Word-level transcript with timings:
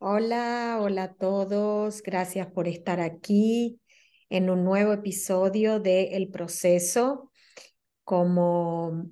Hola, 0.00 0.78
hola 0.80 1.02
a 1.04 1.14
todos. 1.14 2.02
Gracias 2.02 2.46
por 2.46 2.68
estar 2.68 3.00
aquí 3.00 3.80
en 4.30 4.48
un 4.48 4.62
nuevo 4.64 4.92
episodio 4.92 5.80
de 5.80 6.16
El 6.16 6.28
Proceso. 6.28 7.32
Como 8.04 9.08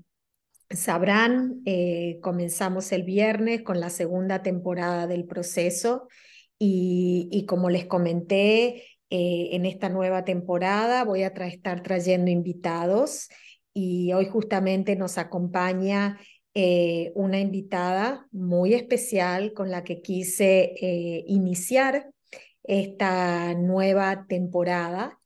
sabrán, 0.70 1.60
eh, 1.66 2.20
comenzamos 2.22 2.92
el 2.92 3.02
viernes 3.02 3.62
con 3.62 3.80
la 3.80 3.90
segunda 3.90 4.42
temporada 4.42 5.08
del 5.08 5.24
Proceso 5.26 6.06
y, 6.56 7.44
como 7.48 7.68
les 7.68 7.86
comenté, 7.86 8.84
eh, 9.10 9.48
en 9.52 9.66
esta 9.66 9.88
nueva 9.88 10.24
temporada 10.24 11.04
voy 11.04 11.24
a 11.24 11.28
estar 11.28 11.82
trayendo 11.82 12.30
invitados 12.30 13.28
y 13.72 14.12
hoy 14.12 14.26
justamente 14.26 14.94
nos 14.94 15.18
acompaña 15.18 16.20
eh, 16.58 17.12
una 17.14 17.38
invitada 17.38 18.26
muy 18.32 18.72
especial 18.72 19.52
con 19.52 19.70
la 19.70 19.84
que 19.84 20.00
quise 20.00 20.72
eh, 20.80 21.22
iniciar 21.26 22.10
esta 22.62 23.52
nueva 23.52 24.24
temporada 24.26 25.20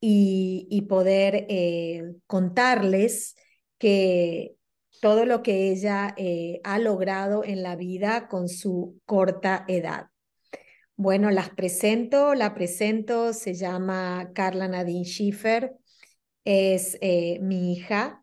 y, 0.00 0.84
poder 0.88 1.46
eh, 1.48 2.16
contarles 2.26 3.36
que 3.78 4.56
todo 5.00 5.24
lo 5.24 5.44
que 5.44 5.70
ella 5.70 6.16
ha 6.64 6.78
logrado 6.80 7.44
en 7.44 7.62
la 7.62 7.76
vida 7.76 8.26
con 8.26 8.48
su 8.48 9.00
corta 9.06 9.64
edad. 9.68 10.08
Bueno, 10.96 11.30
las 11.30 11.50
presento, 11.50 12.34
la 12.34 12.54
presento, 12.54 13.32
se 13.34 13.54
llama 13.54 14.32
Carla 14.34 14.66
Nadine 14.66 15.04
Schiffer, 15.04 15.76
es 16.44 16.98
mi 17.40 17.72
hija, 17.72 18.21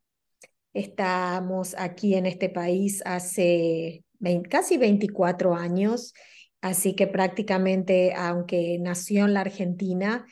Estamos 0.73 1.75
aquí 1.77 2.15
en 2.15 2.25
este 2.25 2.49
país 2.49 3.01
hace 3.05 4.03
casi 4.49 4.77
24 4.77 5.55
años, 5.55 6.13
así 6.61 6.95
que 6.95 7.07
prácticamente, 7.07 8.13
aunque 8.13 8.77
nació 8.79 9.25
en 9.25 9.33
la 9.33 9.41
Argentina, 9.41 10.25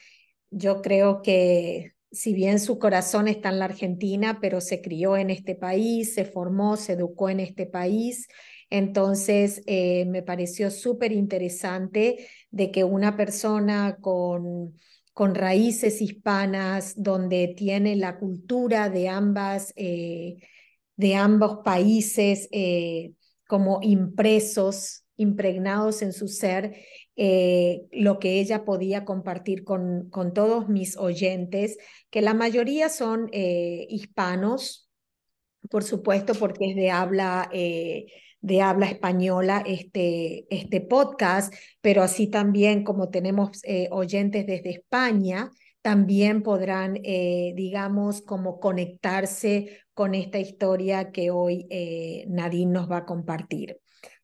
yo 0.49 0.81
creo 0.81 1.21
que 1.21 1.93
si 2.11 2.33
bien 2.33 2.59
su 2.59 2.79
corazón 2.79 3.27
está 3.27 3.49
en 3.49 3.59
la 3.59 3.65
Argentina, 3.65 4.39
pero 4.41 4.61
se 4.61 4.81
crió 4.81 5.17
en 5.17 5.29
este 5.29 5.55
país, 5.55 6.13
se 6.13 6.25
formó, 6.25 6.77
se 6.77 6.93
educó 6.93 7.29
en 7.29 7.39
este 7.39 7.65
país. 7.65 8.27
Entonces, 8.69 9.61
eh, 9.65 10.05
me 10.05 10.23
pareció 10.23 10.71
súper 10.71 11.11
interesante 11.11 12.27
de 12.49 12.71
que 12.71 12.83
una 12.83 13.17
persona 13.17 13.97
con 13.99 14.73
con 15.17 15.33
raíces 15.33 15.99
hispanas, 15.99 16.93
donde 16.95 17.55
tiene 17.57 17.95
la 17.95 18.19
cultura 18.19 18.87
de, 18.87 19.09
ambas, 19.09 19.73
eh, 19.75 20.35
de 20.95 21.15
ambos 21.15 21.61
países 21.65 22.47
eh, 22.51 23.13
como 23.47 23.79
impresos, 23.81 25.05
impregnados 25.15 26.03
en 26.03 26.13
su 26.13 26.27
ser, 26.27 26.75
eh, 27.15 27.87
lo 27.91 28.19
que 28.19 28.39
ella 28.39 28.63
podía 28.63 29.05
compartir 29.05 29.63
con, 29.63 30.07
con 30.11 30.35
todos 30.35 30.69
mis 30.69 30.95
oyentes, 30.97 31.79
que 32.11 32.21
la 32.21 32.35
mayoría 32.35 32.87
son 32.87 33.27
hispanos, 33.33 34.87
por 35.71 35.83
supuesto, 35.83 36.35
porque 36.35 36.69
es 36.69 36.75
de 36.75 36.91
habla 36.91 37.49
de 38.41 38.61
habla 38.61 38.87
española 38.87 39.63
este, 39.65 40.45
este 40.49 40.81
podcast, 40.81 41.53
pero 41.81 42.03
así 42.03 42.27
también 42.27 42.83
como 42.83 43.09
tenemos 43.09 43.59
eh, 43.63 43.87
oyentes 43.91 44.45
desde 44.45 44.71
España, 44.71 45.51
también 45.81 46.43
podrán, 46.43 46.99
eh, 47.03 47.53
digamos, 47.55 48.21
como 48.21 48.59
conectarse 48.59 49.79
con 49.93 50.15
esta 50.15 50.37
historia 50.37 51.11
que 51.11 51.31
hoy 51.31 51.65
eh, 51.69 52.25
Nadine 52.27 52.71
nos 52.71 52.91
va 52.91 52.97
a 52.97 53.05
compartir. 53.05 53.79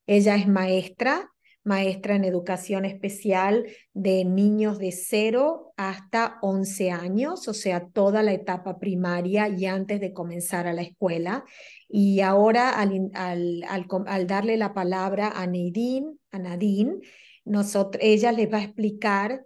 Ella 0.05 0.35
es 0.35 0.47
maestra, 0.47 1.32
maestra 1.63 2.15
en 2.15 2.25
educación 2.25 2.85
especial 2.85 3.65
de 3.93 4.25
niños 4.25 4.79
de 4.79 4.91
0 4.91 5.73
hasta 5.77 6.37
11 6.41 6.91
años, 6.91 7.47
o 7.47 7.53
sea, 7.53 7.87
toda 7.87 8.23
la 8.23 8.33
etapa 8.33 8.79
primaria 8.79 9.47
y 9.47 9.65
antes 9.65 9.99
de 10.01 10.13
comenzar 10.13 10.67
a 10.67 10.73
la 10.73 10.81
escuela. 10.81 11.45
Y 11.87 12.21
ahora 12.21 12.71
al, 12.71 13.09
al, 13.13 13.63
al, 14.07 14.27
darle 14.27 14.57
la 14.57 14.73
palabra 14.73 15.29
a 15.29 15.45
Nadine, 15.47 16.17
a 16.31 16.39
Nadine 16.39 16.99
ella 17.99 18.31
les 18.31 18.51
va 18.51 18.57
a 18.57 18.63
explicar 18.63 19.45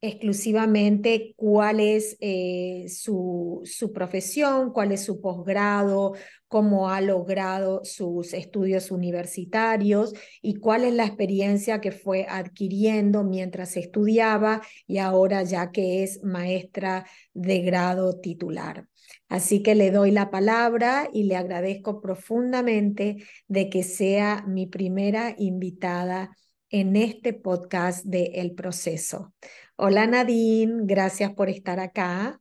exclusivamente 0.00 1.32
cuál 1.36 1.80
es 1.80 2.16
eh, 2.20 2.86
su, 2.88 3.62
su, 3.64 3.92
profesión, 3.92 4.70
cuál 4.72 4.92
es 4.92 5.04
su 5.04 5.20
posgrado, 5.20 6.14
cómo 6.54 6.88
ha 6.88 7.00
logrado 7.00 7.80
sus 7.82 8.32
estudios 8.32 8.92
universitarios 8.92 10.14
y 10.40 10.54
cuál 10.60 10.84
es 10.84 10.94
la 10.94 11.04
experiencia 11.04 11.80
que 11.80 11.90
fue 11.90 12.26
adquiriendo 12.28 13.24
mientras 13.24 13.76
estudiaba 13.76 14.62
y 14.86 14.98
ahora 14.98 15.42
ya 15.42 15.72
que 15.72 16.04
es 16.04 16.22
maestra 16.22 17.06
de 17.32 17.58
grado 17.62 18.20
titular. 18.20 18.86
Así 19.28 19.64
que 19.64 19.74
le 19.74 19.90
doy 19.90 20.12
la 20.12 20.30
palabra 20.30 21.08
y 21.12 21.24
le 21.24 21.34
agradezco 21.34 22.00
profundamente 22.00 23.16
de 23.48 23.68
que 23.68 23.82
sea 23.82 24.44
mi 24.46 24.68
primera 24.68 25.34
invitada 25.36 26.36
en 26.70 26.94
este 26.94 27.32
podcast 27.32 28.04
de 28.04 28.26
El 28.36 28.54
Proceso. 28.54 29.34
Hola 29.74 30.06
Nadine, 30.06 30.82
gracias 30.84 31.34
por 31.34 31.48
estar 31.48 31.80
acá. 31.80 32.40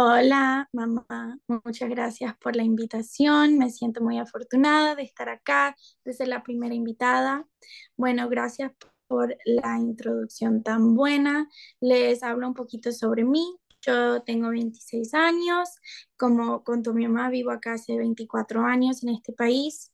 Hola 0.00 0.68
mamá, 0.72 1.40
muchas 1.48 1.88
gracias 1.90 2.36
por 2.38 2.54
la 2.54 2.62
invitación. 2.62 3.58
Me 3.58 3.68
siento 3.68 4.00
muy 4.00 4.18
afortunada 4.18 4.94
de 4.94 5.02
estar 5.02 5.28
acá, 5.28 5.74
de 6.04 6.12
ser 6.12 6.28
la 6.28 6.44
primera 6.44 6.72
invitada. 6.72 7.48
Bueno, 7.96 8.28
gracias 8.28 8.70
por 9.08 9.36
la 9.44 9.76
introducción 9.78 10.62
tan 10.62 10.94
buena. 10.94 11.48
Les 11.80 12.22
hablo 12.22 12.46
un 12.46 12.54
poquito 12.54 12.92
sobre 12.92 13.24
mí. 13.24 13.58
Yo 13.82 14.22
tengo 14.22 14.50
26 14.50 15.14
años, 15.14 15.68
como 16.16 16.62
contó 16.62 16.94
mi 16.94 17.08
mamá, 17.08 17.28
vivo 17.28 17.50
acá 17.50 17.72
hace 17.72 17.96
24 17.98 18.62
años 18.64 19.02
en 19.02 19.08
este 19.08 19.32
país 19.32 19.92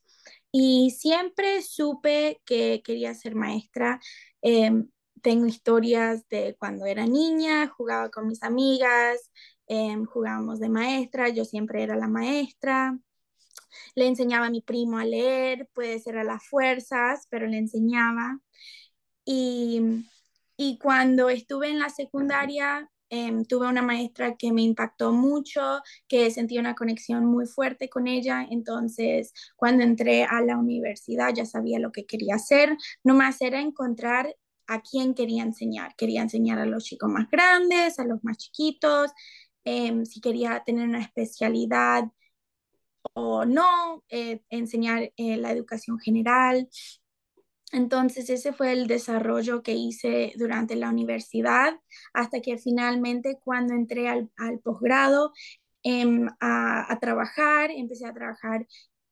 y 0.53 0.91
siempre 0.91 1.63
supe 1.63 2.43
que 2.45 2.83
quería 2.85 3.15
ser 3.15 3.35
maestra. 3.37 4.01
Em, 4.43 4.87
tengo 5.23 5.47
historias 5.47 6.29
de 6.29 6.55
cuando 6.59 6.85
era 6.85 7.07
niña, 7.07 7.67
jugaba 7.69 8.11
con 8.11 8.29
mis 8.29 8.43
amigas, 8.43 9.31
em, 9.67 10.05
jugábamos 10.05 10.61
de 10.61 10.69
maestra, 10.69 11.29
yo 11.29 11.45
siempre 11.45 11.83
era 11.83 11.97
la 11.97 12.09
maestra. 12.09 12.99
Le 13.95 14.07
enseñaba 14.07 14.47
a 14.47 14.51
mi 14.51 14.63
primo 14.63 14.99
a 14.99 15.05
leer, 15.05 15.69
puede 15.75 15.99
ser 16.01 16.19
a 16.19 16.25
las 16.25 16.47
fuerzas, 16.47 17.27
pero 17.31 17.47
le 17.47 17.59
enseñaba. 17.59 18.41
Y, 19.25 19.81
y 20.57 20.79
cuando 20.79 21.31
estuve 21.31 21.69
en 21.71 21.79
la 21.81 21.91
secundaria, 21.91 22.91
Em, 23.17 23.45
tuve 23.45 23.69
una 23.69 23.81
maestra 23.83 24.35
que 24.37 24.51
me 24.53 24.63
impactó 24.63 25.13
mucho, 25.13 25.61
que 26.09 26.33
sentí 26.33 26.59
una 26.59 26.75
conexión 26.75 27.25
muy 27.27 27.47
fuerte 27.47 27.89
con 27.89 28.09
ella, 28.09 28.45
entonces 28.51 29.33
cuando 29.57 29.85
entré 29.85 30.25
a 30.25 30.41
la 30.41 30.57
universidad 30.57 31.33
ya 31.33 31.47
sabía 31.47 31.79
lo 31.79 31.93
que 31.93 32.07
quería 32.07 32.35
hacer, 32.37 32.77
nomás 33.05 33.41
era 33.41 33.61
encontrar 33.61 34.35
a 34.67 34.81
quién 34.81 35.15
quería 35.15 35.45
enseñar. 35.45 35.95
Quería 35.97 36.23
enseñar 36.23 36.59
a 36.59 36.67
los 36.67 36.85
chicos 36.85 37.09
más 37.09 37.31
grandes, 37.31 37.99
a 38.01 38.05
los 38.05 38.25
más 38.25 38.39
chiquitos, 38.39 39.13
em, 39.65 40.05
si 40.07 40.21
quería 40.21 40.63
tener 40.65 40.89
una 40.89 41.01
especialidad 41.01 42.05
o 43.15 43.45
no, 43.45 44.03
eh, 44.09 44.43
enseñar 44.51 45.13
eh, 45.17 45.37
la 45.37 45.53
educación 45.53 45.99
general. 45.99 46.69
Entonces 47.73 48.31
ese 48.31 48.53
fue 48.53 48.73
el 48.73 48.87
desarrollo 48.87 49.63
que 49.63 49.73
hice 49.75 50.33
durante 50.37 50.77
la 50.77 50.91
universidad 50.91 51.81
hasta 52.13 52.41
que 52.41 52.57
finalmente 52.59 53.39
cuando 53.43 53.75
entré 53.75 54.09
al, 54.09 54.31
posgrado 54.63 55.33
em, 55.83 56.29
a, 56.41 56.99
trabajar, 57.01 57.71
empecé 57.73 58.07
a 58.07 58.15
trabajar 58.15 58.67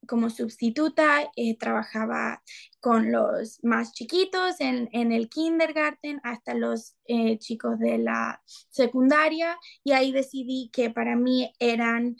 como 0.06 0.30
sustituta, 0.30 1.30
eh, 1.36 1.56
trabajaba 1.58 2.42
con 2.80 3.12
los 3.12 3.62
más 3.62 3.92
chiquitos 3.92 4.60
en, 4.60 4.88
el 4.92 5.28
kindergarten 5.28 6.20
hasta 6.24 6.54
los 6.54 6.96
eh, 7.06 7.38
chicos 7.38 7.78
de 7.78 7.98
la 7.98 8.42
secundaria 8.70 9.58
y 9.84 9.92
ahí 9.92 10.12
decidí 10.12 10.70
que 10.72 10.90
para 10.90 11.16
mí 11.16 11.52
eran 11.58 12.16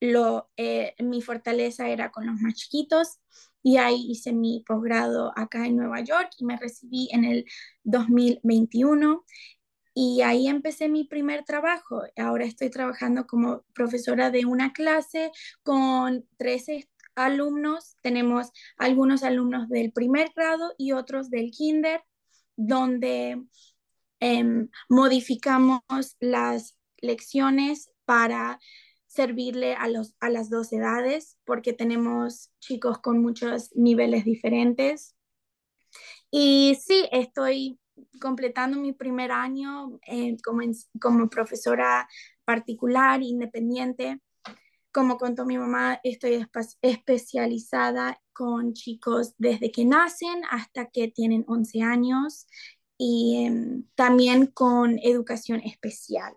lo, 0.00 0.50
eh, 0.56 0.94
mi 0.98 1.22
fortaleza 1.22 1.88
era 1.88 2.10
con 2.10 2.26
los 2.26 2.40
más 2.40 2.54
chiquitos 2.54 3.20
y 3.62 3.76
ahí 3.76 4.10
hice 4.10 4.32
mi 4.32 4.64
posgrado 4.66 5.32
acá 5.36 5.66
en 5.66 5.76
Nueva 5.76 6.00
York 6.00 6.30
y 6.38 6.44
me 6.44 6.56
recibí 6.56 7.08
en 7.12 7.24
el 7.24 7.44
2021 7.84 9.24
y 9.94 10.22
ahí 10.22 10.48
empecé 10.48 10.88
mi 10.88 11.04
primer 11.04 11.44
trabajo. 11.44 12.02
Ahora 12.16 12.44
estoy 12.46 12.70
trabajando 12.70 13.26
como 13.26 13.62
profesora 13.74 14.30
de 14.30 14.46
una 14.46 14.72
clase 14.72 15.30
con 15.62 16.26
13 16.38 16.88
alumnos. 17.14 17.96
Tenemos 18.00 18.50
algunos 18.76 19.22
alumnos 19.22 19.68
del 19.68 19.92
primer 19.92 20.32
grado 20.34 20.74
y 20.78 20.92
otros 20.92 21.30
del 21.30 21.50
kinder, 21.50 22.02
donde 22.56 23.42
em, 24.20 24.68
modificamos 24.88 25.80
las 26.20 26.76
lecciones 26.98 27.90
para 28.04 28.58
servirle 29.06 29.74
a, 29.74 29.88
los, 29.88 30.14
a 30.20 30.30
las 30.30 30.48
dos 30.48 30.72
edades 30.72 31.36
porque 31.44 31.74
tenemos 31.74 32.50
chicos 32.60 32.98
con 32.98 33.20
muchos 33.20 33.70
niveles 33.74 34.24
diferentes. 34.24 35.14
Y 36.30 36.78
sí, 36.80 37.06
estoy 37.12 37.78
completando 38.20 38.78
mi 38.78 38.92
primer 38.92 39.32
año 39.32 39.98
eh, 40.06 40.36
como, 40.42 40.62
como 41.00 41.28
profesora 41.28 42.08
particular, 42.44 43.22
independiente. 43.22 44.18
Como 44.92 45.16
contó 45.16 45.46
mi 45.46 45.56
mamá, 45.56 46.00
estoy 46.04 46.46
especializada 46.82 48.20
con 48.32 48.74
chicos 48.74 49.34
desde 49.38 49.72
que 49.72 49.84
nacen 49.86 50.42
hasta 50.50 50.90
que 50.90 51.08
tienen 51.08 51.44
11 51.48 51.80
años 51.80 52.46
y 52.98 53.44
em, 53.46 53.84
también 53.94 54.46
con 54.46 54.98
educación 55.02 55.60
especial. 55.60 56.34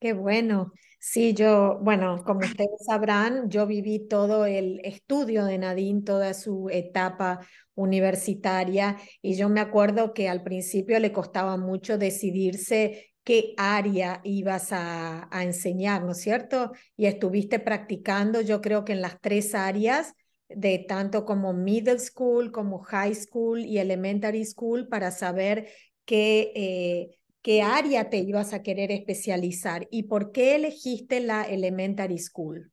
Qué 0.00 0.12
bueno. 0.14 0.72
Sí, 0.98 1.34
yo, 1.34 1.78
bueno, 1.82 2.22
como 2.24 2.40
ustedes 2.40 2.84
sabrán, 2.86 3.50
yo 3.50 3.66
viví 3.66 4.06
todo 4.06 4.44
el 4.46 4.80
estudio 4.84 5.44
de 5.46 5.58
Nadine, 5.58 6.02
toda 6.02 6.34
su 6.34 6.68
etapa 6.70 7.40
universitaria, 7.74 8.98
y 9.22 9.34
yo 9.36 9.48
me 9.48 9.60
acuerdo 9.60 10.12
que 10.14 10.28
al 10.28 10.42
principio 10.42 10.98
le 11.00 11.12
costaba 11.12 11.56
mucho 11.56 11.98
decidirse 11.98 13.12
qué 13.30 13.54
área 13.56 14.20
ibas 14.24 14.72
a, 14.72 15.28
a 15.30 15.44
enseñar, 15.44 16.02
¿no 16.02 16.10
es 16.10 16.20
cierto? 16.20 16.72
Y 16.96 17.06
estuviste 17.06 17.60
practicando, 17.60 18.40
yo 18.40 18.60
creo 18.60 18.84
que 18.84 18.92
en 18.92 19.02
las 19.02 19.20
tres 19.20 19.54
áreas, 19.54 20.14
de 20.48 20.84
tanto 20.88 21.24
como 21.24 21.52
middle 21.52 22.00
school, 22.00 22.50
como 22.50 22.80
high 22.80 23.14
school 23.14 23.64
y 23.64 23.78
elementary 23.78 24.44
school, 24.44 24.88
para 24.88 25.12
saber 25.12 25.68
qué... 26.04 26.52
Eh, 26.56 27.16
qué 27.42 27.62
área 27.62 28.10
te 28.10 28.18
ibas 28.18 28.52
a 28.52 28.62
querer 28.62 28.90
especializar 28.90 29.88
y 29.90 30.02
por 30.02 30.30
qué 30.30 30.56
elegiste 30.56 31.20
la 31.20 31.44
elementary 31.44 32.18
school. 32.18 32.70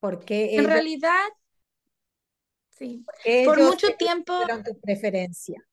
Porque 0.00 0.56
en 0.56 0.64
realidad, 0.64 1.28
sí, 2.70 3.04
por 3.44 3.62
mucho 3.62 3.94
tiempo 3.96 4.32
eran 4.42 4.64
tu 4.64 4.80
preferencia. 4.80 5.64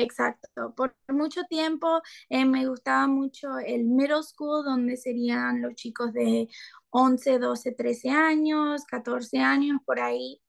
Exacto, 0.00 0.72
por 0.76 0.94
mucho 1.08 1.42
tiempo 1.50 2.00
eh, 2.28 2.44
me 2.44 2.66
gustaba 2.68 3.08
mucho 3.08 3.58
el 3.58 3.84
middle 3.84 4.22
school, 4.22 4.64
donde 4.64 4.96
serían 4.96 5.60
los 5.60 5.74
chicos 5.74 6.12
de 6.12 6.48
11, 6.90 7.38
12, 7.40 7.72
13 7.72 8.10
años, 8.10 8.84
14 8.84 9.38
años, 9.40 9.80
por 9.84 9.98
ahí. 9.98 10.40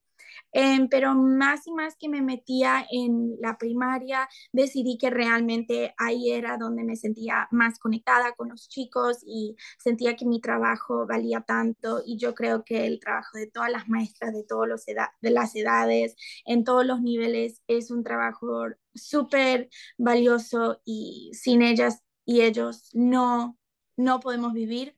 Em, 0.52 0.88
pero 0.88 1.14
más 1.14 1.66
y 1.66 1.72
más 1.72 1.96
que 1.96 2.08
me 2.08 2.22
metía 2.22 2.86
en 2.90 3.36
la 3.40 3.56
primaria, 3.58 4.28
decidí 4.52 4.98
que 4.98 5.10
realmente 5.10 5.94
ahí 5.98 6.30
era 6.30 6.56
donde 6.56 6.84
me 6.84 6.96
sentía 6.96 7.48
más 7.50 7.78
conectada 7.78 8.32
con 8.32 8.48
los 8.48 8.68
chicos 8.68 9.18
y 9.24 9.56
sentía 9.78 10.16
que 10.16 10.26
mi 10.26 10.40
trabajo 10.40 11.06
valía 11.06 11.40
tanto 11.42 12.02
y 12.04 12.18
yo 12.18 12.34
creo 12.34 12.64
que 12.64 12.86
el 12.86 13.00
trabajo 13.00 13.38
de 13.38 13.46
todas 13.46 13.70
las 13.70 13.88
maestras 13.88 14.32
de, 14.32 14.44
todos 14.44 14.66
los 14.68 14.84
de 14.86 15.30
las 15.30 15.54
edades, 15.54 16.16
en 16.44 16.64
todos 16.64 16.84
los 16.86 17.00
niveles, 17.00 17.62
es 17.68 17.90
un 17.90 18.02
trabajo 18.04 18.64
súper 18.94 19.68
valioso 19.98 20.80
y 20.84 21.30
sin 21.34 21.62
ellas 21.62 22.02
y 22.24 22.42
ellos 22.42 22.90
no, 22.92 23.58
no 23.96 24.20
podemos 24.20 24.52
vivir. 24.52 24.96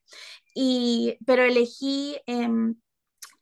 Y, 0.54 1.18
pero 1.26 1.42
elegí 1.44 2.16
em, 2.26 2.76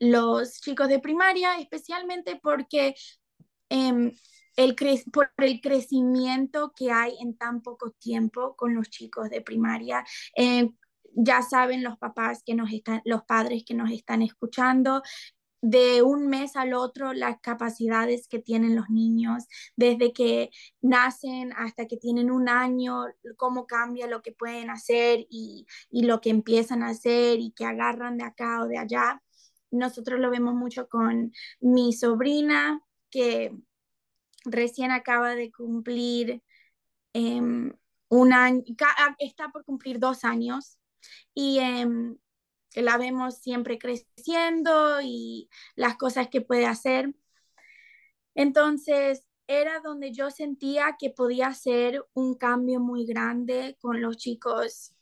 los 0.00 0.60
chicos 0.60 0.88
de 0.88 0.98
primaria, 0.98 1.58
especialmente 1.58 2.40
porque 2.42 2.94
em, 3.68 4.12
el 4.56 4.74
por 5.12 5.30
el 5.38 5.60
crecimiento 5.60 6.72
que 6.74 6.90
hay 6.90 7.16
en 7.20 7.36
tan 7.36 7.62
poco 7.62 7.92
tiempo 7.92 8.56
con 8.56 8.74
los 8.74 8.90
chicos 8.90 9.30
de 9.30 9.42
primaria. 9.42 10.04
Em, 10.34 10.74
ya 11.14 11.42
saben 11.42 11.82
los 11.82 11.98
papás 11.98 12.42
que 12.44 12.54
nos 12.54 12.72
están, 12.72 13.02
los 13.04 13.24
padres 13.24 13.64
que 13.64 13.74
nos 13.74 13.90
están 13.90 14.22
escuchando, 14.22 15.02
de 15.62 16.02
un 16.02 16.28
mes 16.28 16.56
al 16.56 16.72
otro 16.74 17.12
las 17.12 17.38
capacidades 17.40 18.28
que 18.28 18.38
tienen 18.38 18.76
los 18.76 18.88
niños, 18.90 19.44
desde 19.76 20.12
que 20.12 20.50
nacen 20.80 21.52
hasta 21.54 21.86
que 21.86 21.96
tienen 21.96 22.30
un 22.30 22.48
año, 22.48 23.04
cómo 23.36 23.66
cambia 23.66 24.06
lo 24.06 24.22
que 24.22 24.32
pueden 24.32 24.70
hacer 24.70 25.26
y, 25.30 25.66
y 25.90 26.04
lo 26.04 26.20
que 26.20 26.30
empiezan 26.30 26.82
a 26.82 26.88
hacer 26.90 27.40
y 27.40 27.52
que 27.52 27.64
agarran 27.66 28.16
de 28.16 28.24
acá 28.24 28.62
o 28.62 28.66
de 28.68 28.78
allá. 28.78 29.22
Nosotros 29.70 30.20
lo 30.20 30.30
vemos 30.30 30.54
mucho 30.54 30.88
con 30.88 31.32
mi 31.60 31.92
sobrina, 31.92 32.82
que 33.10 33.56
recién 34.44 34.90
acaba 34.90 35.34
de 35.34 35.52
cumplir 35.52 36.42
em, 37.12 37.72
un 38.08 38.32
año, 38.32 38.62
ah, 38.98 39.16
está 39.18 39.50
por 39.50 39.64
cumplir 39.64 39.98
dos 39.98 40.24
años 40.24 40.78
y 41.34 41.58
em, 41.60 42.16
la 42.74 42.98
vemos 42.98 43.38
siempre 43.38 43.78
creciendo 43.78 45.00
y 45.02 45.48
las 45.76 45.96
cosas 45.96 46.28
que 46.28 46.40
puede 46.40 46.66
hacer. 46.66 47.14
Entonces, 48.34 49.24
era 49.46 49.80
donde 49.80 50.12
yo 50.12 50.30
sentía 50.30 50.96
que 50.98 51.10
podía 51.10 51.48
hacer 51.48 52.04
un 52.14 52.36
cambio 52.36 52.80
muy 52.80 53.04
grande 53.04 53.76
con 53.80 54.00
los 54.00 54.16
chicos 54.16 54.94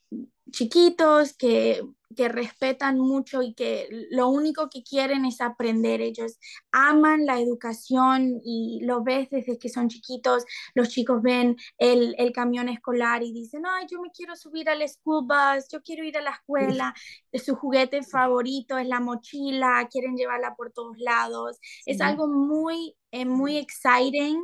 chiquitos 0.50 1.34
que, 1.34 1.82
que, 2.16 2.28
respetan 2.28 2.98
mucho 2.98 3.42
y 3.42 3.54
que 3.54 3.88
lo 4.10 4.28
único 4.28 4.68
que 4.68 4.82
quieren 4.82 5.24
es 5.24 5.40
aprender. 5.40 6.00
Ellos 6.00 6.38
aman 6.72 7.26
la 7.26 7.40
educación 7.40 8.40
y 8.44 8.80
lo 8.82 9.02
ves 9.02 9.30
desde 9.30 9.58
que 9.58 9.68
son 9.68 9.88
chiquitos. 9.88 10.44
Los 10.74 10.88
chicos 10.88 11.22
ven 11.22 11.56
el, 11.78 12.14
el 12.18 12.32
camión 12.32 12.68
escolar 12.68 13.22
y 13.22 13.32
dicen, 13.32 13.64
ay, 13.66 13.86
yo 13.90 14.00
me 14.00 14.10
quiero 14.10 14.36
subir 14.36 14.68
al 14.68 14.86
school 14.88 15.26
bus, 15.26 15.68
yo 15.70 15.82
quiero 15.82 16.04
ir 16.04 16.16
a 16.18 16.22
la 16.22 16.32
escuela. 16.32 16.94
Su 17.32 17.54
juguete 17.56 18.02
favorito 18.02 18.78
es 18.78 18.86
la 18.86 19.00
mochila, 19.00 19.88
quieren 19.90 20.16
llevarla 20.16 20.54
por 20.56 20.72
todos 20.72 20.98
lados. 20.98 21.58
Es 21.86 22.00
algo 22.00 22.28
muy, 22.28 22.96
eh, 23.10 23.24
muy 23.24 23.56
exciting 23.56 24.40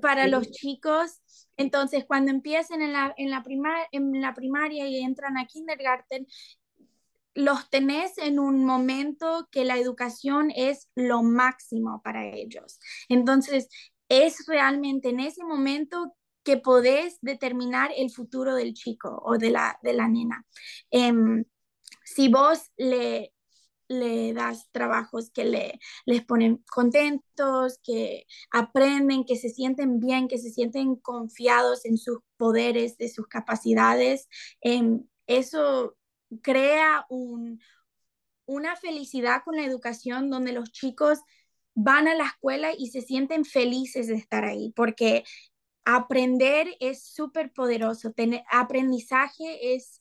para 0.00 0.26
los 0.26 0.50
chicos 0.50 1.20
entonces, 1.60 2.06
cuando 2.06 2.30
empiecen 2.30 2.80
en 2.80 2.94
la, 2.94 3.12
en 3.18 3.28
la, 3.28 3.44
en 3.92 4.20
la 4.22 4.34
primaria 4.34 4.88
y 4.88 5.02
entran 5.02 5.36
a 5.36 5.44
kindergarten, 5.44 6.26
los 7.34 7.70
tenés 7.70 8.18
en 8.18 8.38
un 8.38 8.64
momento 8.64 9.48
que 9.50 9.64
la 9.64 9.78
educación 9.78 10.50
es 10.54 10.88
lo 10.94 11.22
máximo 11.22 12.00
para 12.02 12.26
ellos. 12.26 12.78
Entonces, 13.08 13.68
es 14.08 14.44
realmente 14.46 15.10
en 15.10 15.20
ese 15.20 15.44
momento 15.44 16.16
que 16.42 16.56
podés 16.56 17.18
determinar 17.20 17.90
el 17.96 18.10
futuro 18.10 18.54
del 18.54 18.74
chico 18.74 19.20
o 19.24 19.38
de 19.38 19.50
la, 19.50 19.78
de 19.82 19.92
la 19.92 20.08
nena. 20.08 20.44
Em, 20.90 21.44
si 22.04 22.28
vos 22.28 22.72
le, 22.76 23.32
le 23.88 24.32
das 24.32 24.68
trabajos 24.72 25.30
que 25.30 25.44
le, 25.44 25.80
les 26.06 26.24
ponen 26.24 26.64
contentos, 26.70 27.78
que 27.84 28.26
aprenden, 28.50 29.24
que 29.24 29.36
se 29.36 29.50
sienten 29.50 30.00
bien, 30.00 30.28
que 30.28 30.38
se 30.38 30.50
sienten 30.50 30.96
confiados 30.96 31.84
en 31.84 31.98
sus 31.98 32.18
poderes, 32.36 32.96
de 32.98 33.08
sus 33.08 33.26
capacidades. 33.28 34.28
Em, 34.60 35.04
eso 35.26 35.96
crea 36.42 37.06
un, 37.08 37.60
una 38.46 38.76
felicidad 38.76 39.42
con 39.44 39.56
la 39.56 39.64
educación 39.64 40.30
donde 40.30 40.52
los 40.52 40.72
chicos 40.72 41.20
van 41.74 42.08
a 42.08 42.14
la 42.14 42.26
escuela 42.26 42.72
y 42.76 42.88
se 42.88 43.00
sienten 43.00 43.44
felices 43.44 44.08
de 44.08 44.14
estar 44.14 44.44
ahí, 44.44 44.72
porque 44.74 45.24
aprender 45.84 46.68
es 46.80 47.04
súper 47.04 47.52
poderoso, 47.52 48.12
aprendizaje 48.50 49.74
es 49.74 50.00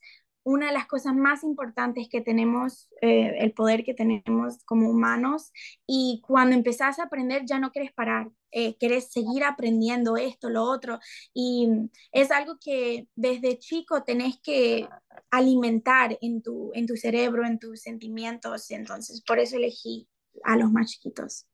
una 0.50 0.68
de 0.68 0.74
las 0.74 0.88
cosas 0.88 1.15
más 1.15 1.44
importantes 1.44 2.10
que 2.10 2.22
tenemos, 2.22 2.89
eh, 3.01 3.36
el 3.39 3.53
poder 3.53 3.84
que 3.84 3.94
tenemos 3.94 4.63
como 4.65 4.89
humanos, 4.89 5.51
y 5.86 6.22
cuando 6.25 6.56
empezás 6.56 6.98
a 6.98 7.03
aprender 7.03 7.44
ya 7.46 7.60
no 7.60 7.72
quieres 7.72 7.94
parar, 7.94 8.29
eh, 8.51 8.75
quieres 8.77 9.12
seguir 9.12 9.44
aprendiendo 9.44 10.18
esto, 10.18 10.50
lo 10.50 10.63
otro, 10.63 11.00
y 11.34 11.70
es 12.12 12.32
algo 12.32 12.58
que 12.60 13.08
desde 13.15 13.60
chico 13.60 14.03
tenés 14.03 14.39
que 14.41 14.88
alimentar 15.29 16.18
en 16.22 16.41
tu, 16.41 16.72
en 16.74 16.88
tu 16.88 16.96
cerebro, 16.96 17.46
en 17.46 17.60
tus 17.60 17.82
sentimientos, 17.82 18.72
entonces 18.72 19.22
por 19.22 19.38
eso 19.38 19.58
elegí 19.58 20.08
a 20.44 20.58
los 20.58 20.72
más 20.72 20.89
chiquitos. 20.91 21.46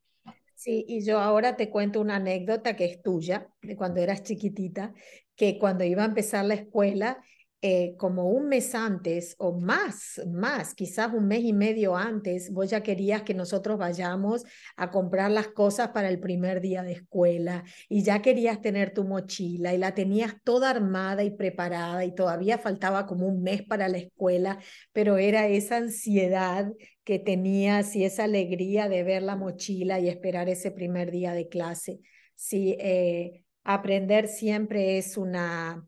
Sí, 0.55 0.85
y 0.87 1.05
yo 1.05 1.19
ahora 1.19 1.57
te 1.57 1.69
cuento 1.69 1.99
una 1.99 2.15
anécdota 2.15 2.77
que 2.77 2.85
es 2.85 3.03
tuya, 3.03 3.49
de 3.61 3.75
cuando 3.75 3.99
eras 3.99 4.23
chiquitita, 4.23 4.93
que 5.35 5.59
cuando 5.59 5.83
iba 5.83 6.03
a 6.03 6.07
empezar 6.07 6.45
la 6.45 6.53
escuela, 6.53 7.21
eh, 7.67 7.95
como 7.97 8.29
un 8.29 8.47
mes 8.47 8.75
antes 8.75 9.33
o 9.39 9.59
más, 9.59 10.21
más, 10.31 10.75
quizás 10.75 11.11
un 11.11 11.27
mes 11.27 11.43
y 11.43 11.51
medio 11.51 11.97
antes, 11.97 12.53
vos 12.53 12.69
ya 12.69 12.83
querías 12.83 13.23
que 13.23 13.33
nosotros 13.33 13.79
vayamos 13.79 14.43
a 14.75 14.91
comprar 14.91 15.31
las 15.31 15.47
cosas 15.47 15.87
para 15.87 16.09
el 16.09 16.19
primer 16.19 16.61
día 16.61 16.83
de 16.83 16.91
escuela 16.91 17.63
y 17.89 18.03
ya 18.03 18.21
querías 18.21 18.61
tener 18.61 18.93
tu 18.93 19.03
mochila 19.03 19.73
y 19.73 19.79
la 19.79 19.95
tenías 19.95 20.35
toda 20.43 20.69
armada 20.69 21.23
y 21.23 21.31
preparada 21.31 22.05
y 22.05 22.13
todavía 22.13 22.59
faltaba 22.59 23.07
como 23.07 23.25
un 23.25 23.41
mes 23.41 23.63
para 23.63 23.87
la 23.89 23.97
escuela, 23.97 24.59
pero 24.93 25.17
era 25.17 25.47
esa 25.47 25.77
ansiedad 25.77 26.71
que 27.03 27.17
tenías 27.17 27.95
y 27.95 28.05
esa 28.05 28.25
alegría 28.25 28.89
de 28.89 29.01
ver 29.01 29.23
la 29.23 29.37
mochila 29.37 29.99
y 29.99 30.07
esperar 30.07 30.49
ese 30.49 30.69
primer 30.69 31.09
día 31.09 31.33
de 31.33 31.47
clase. 31.47 31.99
Sí, 32.35 32.77
eh, 32.79 33.43
aprender 33.63 34.27
siempre 34.27 34.99
es 34.99 35.17
una 35.17 35.83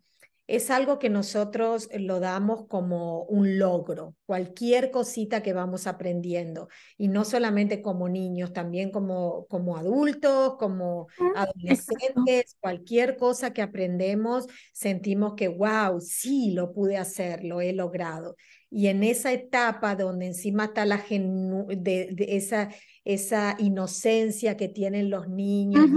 es 0.47 0.71
algo 0.71 0.97
que 0.97 1.09
nosotros 1.09 1.89
lo 1.93 2.21
damos 2.21 2.67
como 2.67 3.23
un 3.23 3.59
logro, 3.59 4.15
cualquier 4.25 4.91
cosita 4.91 5.43
que 5.43 5.51
vamos 5.51 5.87
aprendiendo, 5.87 6.69
y 6.97 7.09
no 7.09 7.25
solamente 7.25 7.81
como 7.81 8.07
niños, 8.07 8.53
también 8.53 8.89
como, 8.89 9.45
como 9.47 9.75
adultos, 9.75 10.55
como 10.57 11.07
adolescentes, 11.35 12.55
cualquier 12.61 13.17
cosa 13.17 13.51
que 13.51 13.61
aprendemos, 13.61 14.47
sentimos 14.71 15.33
que, 15.35 15.49
wow, 15.49 15.99
sí, 15.99 16.51
lo 16.51 16.71
pude 16.71 16.95
hacer, 16.95 17.43
lo 17.43 17.59
he 17.59 17.73
logrado. 17.73 18.37
Y 18.69 18.87
en 18.87 19.03
esa 19.03 19.33
etapa 19.33 19.95
donde 19.95 20.27
encima 20.27 20.65
está 20.65 20.85
la 20.85 21.03
de, 21.09 22.15
esa, 22.29 22.69
esa 23.03 23.55
inocencia 23.59 24.55
que 24.55 24.69
tienen 24.69 25.09
los 25.09 25.27
niños, 25.27 25.89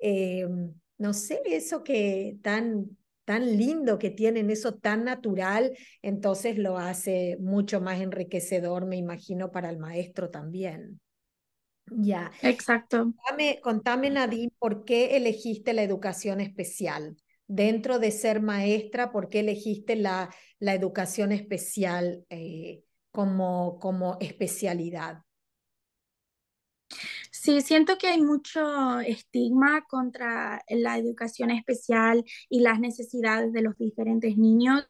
em, 0.00 0.74
no 0.98 1.12
sé, 1.14 1.40
eso 1.46 1.82
que 1.82 2.36
tan 2.42 2.96
tan 3.30 3.56
lindo 3.56 3.96
que 3.96 4.10
tienen, 4.10 4.50
eso 4.50 4.74
tan 4.74 5.04
natural, 5.04 5.78
entonces 6.02 6.58
lo 6.58 6.78
hace 6.78 7.36
mucho 7.38 7.80
más 7.80 8.00
enriquecedor, 8.00 8.86
me 8.86 8.96
imagino, 8.96 9.52
para 9.52 9.70
el 9.70 9.78
maestro 9.78 10.30
también. 10.30 11.00
Ya. 11.92 12.32
Exacto. 12.42 12.98
Contame, 12.98 13.60
contame, 13.62 14.10
Nadine, 14.10 14.50
¿por 14.58 14.84
qué 14.84 15.16
elegiste 15.16 15.74
la 15.74 15.84
educación 15.84 16.40
especial? 16.40 17.16
Dentro 17.46 18.00
de 18.00 18.10
ser 18.10 18.42
maestra, 18.42 19.12
¿por 19.12 19.28
qué 19.28 19.40
elegiste 19.40 19.94
la, 19.94 20.34
la 20.58 20.74
educación 20.74 21.30
especial 21.30 22.24
eh, 22.30 22.82
como, 23.12 23.78
como 23.78 24.16
especialidad? 24.18 25.18
Sí, 27.42 27.62
siento 27.62 27.96
que 27.96 28.08
hay 28.08 28.20
mucho 28.20 29.00
estigma 29.00 29.86
contra 29.88 30.62
la 30.68 30.98
educación 30.98 31.50
especial 31.50 32.22
y 32.50 32.60
las 32.60 32.80
necesidades 32.80 33.50
de 33.54 33.62
los 33.62 33.78
diferentes 33.78 34.36
niños 34.36 34.86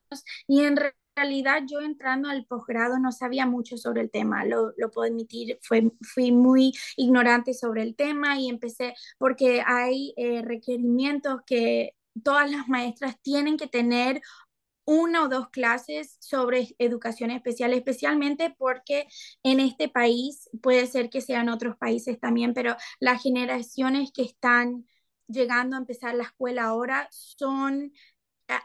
y 0.49 0.64
en 0.64 0.76
realidad 1.14 1.62
yo 1.71 1.80
entrando 1.80 2.28
al 2.28 2.47
posgrado 2.47 2.99
no 2.99 3.12
sabía 3.12 3.47
mucho 3.47 3.76
sobre 3.76 4.00
el 4.02 4.11
tema, 4.11 4.45
lo, 4.45 4.73
lo 4.78 4.90
puedo 4.90 5.09
admitir, 5.09 5.61
fue, 5.62 5.92
fui 6.02 6.33
muy 6.33 6.73
ignorante 6.97 7.54
sobre 7.54 7.83
el 7.85 7.95
tema 7.95 8.40
y 8.40 8.49
empecé 8.49 8.95
porque 9.16 9.62
hay 9.64 10.12
eh, 10.16 10.42
requerimientos 10.42 11.42
que 11.47 11.95
todas 12.25 12.50
las 12.50 12.66
maestras 12.69 13.16
tienen 13.23 13.59
que 13.59 13.69
tener 13.69 14.23
una 14.84 15.25
o 15.25 15.28
dos 15.28 15.50
clases 15.50 16.16
sobre 16.20 16.75
educación 16.78 17.30
especial, 17.30 17.72
especialmente 17.72 18.54
porque 18.58 19.06
en 19.42 19.60
este 19.60 19.88
país, 19.88 20.49
puede 20.62 20.87
ser 20.87 21.10
que 21.10 21.20
sean 21.20 21.49
otros 21.49 21.76
países 21.76 22.18
también, 22.20 22.54
pero 22.54 22.76
las 22.99 23.22
generaciones 23.22 24.10
que 24.12 24.22
están 24.22 24.87
llegando 25.28 25.76
a 25.76 25.80
empezar 25.80 26.14
la 26.14 26.25
escuela 26.25 26.64
ahora 26.64 27.08
son 27.10 27.92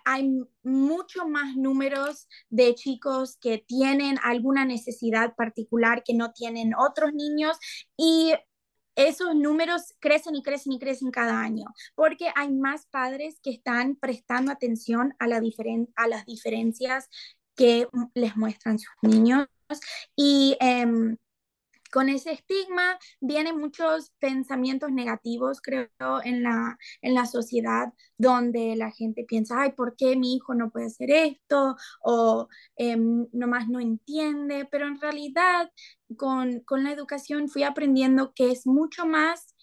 hay 0.03 0.41
mucho 0.63 1.27
más 1.27 1.55
números 1.55 2.27
de 2.49 2.73
chicos 2.75 3.37
que 3.39 3.59
tienen 3.59 4.17
alguna 4.23 4.65
necesidad 4.65 5.35
particular 5.35 6.03
que 6.03 6.13
no 6.13 6.31
tienen 6.31 6.73
otros 6.75 7.13
niños 7.13 7.57
y 7.97 8.33
esos 8.95 9.35
números 9.35 9.93
crecen 9.99 10.35
y 10.35 10.43
crecen 10.43 10.73
y 10.73 10.79
crecen 10.79 11.11
cada 11.11 11.39
año, 11.39 11.65
porque 11.95 12.29
hay 12.35 12.51
más 12.51 12.87
padres 12.87 13.39
que 13.41 13.51
están 13.51 13.95
prestando 13.95 14.51
atención 14.51 15.13
a, 15.19 15.27
la 15.27 15.41
a 15.95 16.07
las 16.07 16.25
diferencias 16.25 17.09
que 17.55 17.87
les 18.13 18.35
muestran 18.35 18.79
sus 18.79 18.93
niños. 19.01 19.47
Y 20.15 20.57
em, 20.59 21.17
con 21.95 22.09
ese 22.09 22.33
estigma 22.33 22.99
vienen 23.21 23.57
muchos 23.57 24.11
pensamientos 24.19 24.91
negativos, 24.91 25.61
creo, 25.61 25.87
en 26.25 26.43
la, 26.43 26.77
en 27.01 27.13
la 27.13 27.25
sociedad, 27.25 27.93
donde 28.17 28.75
la 28.75 28.91
gente 28.91 29.23
piensa, 29.23 29.61
ay, 29.61 29.71
¿por 29.71 29.95
qué 29.95 30.17
mi 30.17 30.35
hijo 30.35 30.53
no 30.55 30.71
puede 30.71 30.87
hacer 30.87 31.09
esto? 31.09 31.77
O 32.01 32.49
eh, 32.75 32.97
nomás 32.97 33.69
no 33.69 33.79
entiende, 33.79 34.67
pero 34.69 34.87
en 34.87 34.99
realidad 34.99 35.71
con, 36.17 36.59
con 36.65 36.83
la 36.83 36.91
educación 36.91 37.47
fui 37.47 37.63
aprendiendo 37.63 38.33
que 38.33 38.51
es 38.51 38.67
mucho 38.67 39.05
más 39.05 39.55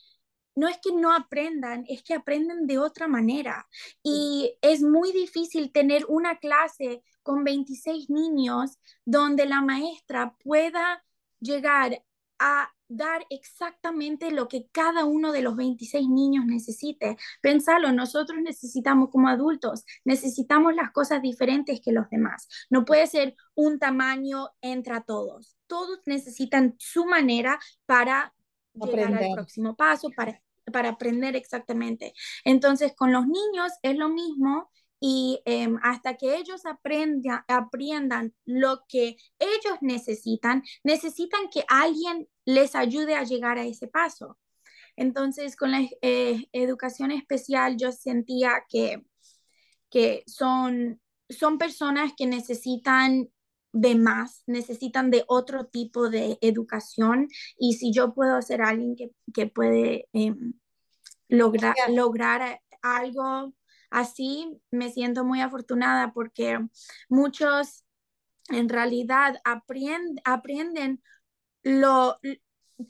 no 0.55 0.69
es 0.69 0.79
que 0.83 0.93
no 0.95 1.15
aprendan, 1.15 1.85
es 1.89 2.03
que 2.03 2.15
aprenden 2.15 2.67
de 2.67 2.79
otra 2.79 3.09
manera. 3.09 3.67
Y 4.03 4.59
es 4.61 4.83
muy 4.83 5.11
difícil 5.13 5.73
tener 5.73 6.05
una 6.09 6.39
clase 6.39 7.03
con 7.23 7.43
26 7.45 8.11
niños 8.11 8.79
donde 9.07 9.47
la 9.47 9.63
maestra 9.63 10.37
pueda 10.43 11.03
llegar 11.41 12.03
a 12.43 12.69
dar 12.89 13.25
exactamente 13.31 14.33
lo 14.33 14.49
que 14.49 14.67
cada 14.73 15.05
uno 15.05 15.31
de 15.31 15.43
los 15.43 15.55
26 15.55 16.09
niños 16.09 16.45
necesite. 16.45 17.17
Pensalo, 17.41 17.93
nosotros 17.93 18.41
necesitamos 18.43 19.11
como 19.11 19.29
adultos, 19.29 19.85
necesitamos 20.05 20.75
las 20.75 20.91
cosas 20.91 21.23
diferentes 21.23 21.81
que 21.81 21.93
los 21.93 22.11
demás. 22.11 22.49
No 22.69 22.85
puede 22.85 23.07
ser 23.07 23.37
un 23.55 23.79
tamaño 23.79 24.49
entre 24.61 25.01
todos. 25.07 25.57
Todos 25.69 26.01
necesitan 26.05 26.75
su 26.79 27.07
manera 27.07 27.61
para 27.87 28.35
llegar 28.75 29.15
al 29.15 29.35
próximo 29.35 29.77
paso, 29.77 30.11
para, 30.17 30.43
para 30.73 30.91
aprender 30.91 31.37
exactamente. 31.37 32.13
Entonces, 32.45 32.93
con 32.95 33.13
los 33.13 33.27
niños 33.27 33.73
es 33.83 33.97
lo 33.97 34.09
mismo 34.09 34.69
y 35.05 35.43
em, 35.47 35.81
hasta 35.83 36.17
que 36.17 36.37
ellos 36.37 36.65
aprendan, 36.65 37.43
aprendan 37.49 38.33
lo 38.45 38.85
que 38.89 39.17
ellos 39.41 39.79
necesitan, 39.81 40.63
necesitan 40.85 41.51
que 41.51 41.65
alguien 41.67 42.29
les 42.45 42.77
ayude 42.77 43.17
a 43.17 43.25
llegar 43.25 43.59
a 43.59 43.65
ese 43.67 43.89
paso. 43.89 44.39
Entonces, 44.95 45.57
con 45.57 45.73
la 45.73 45.81
eh, 46.03 46.47
educación 46.53 47.11
especial, 47.11 47.77
yo 47.77 47.91
sentía 47.91 48.65
que, 48.69 49.05
que 49.91 50.23
son, 50.29 51.01
son 51.29 51.59
personas 51.59 52.13
que 52.17 52.27
necesitan 52.27 53.29
de 53.73 53.97
más, 53.97 54.45
necesitan 54.47 55.11
de 55.11 55.25
otro 55.27 55.67
tipo 55.67 56.11
de 56.11 56.39
educación 56.43 57.27
y 57.59 57.73
si 57.73 57.93
yo 57.93 58.15
puedo 58.15 58.41
ser 58.41 58.63
alguien 58.63 58.95
que, 58.95 59.11
que 59.35 59.49
puede 59.49 60.07
em, 60.13 60.53
lograr, 61.27 61.75
lograr 61.89 62.61
algo 62.83 63.53
Así 63.93 64.59
me 64.71 64.91
siento 64.91 65.25
muy 65.25 65.41
afortunada 65.41 66.13
porque 66.13 66.59
muchos 67.09 67.85
en 68.49 68.69
realidad 68.69 69.41
aprenden 69.45 71.03
lo, 71.63 72.19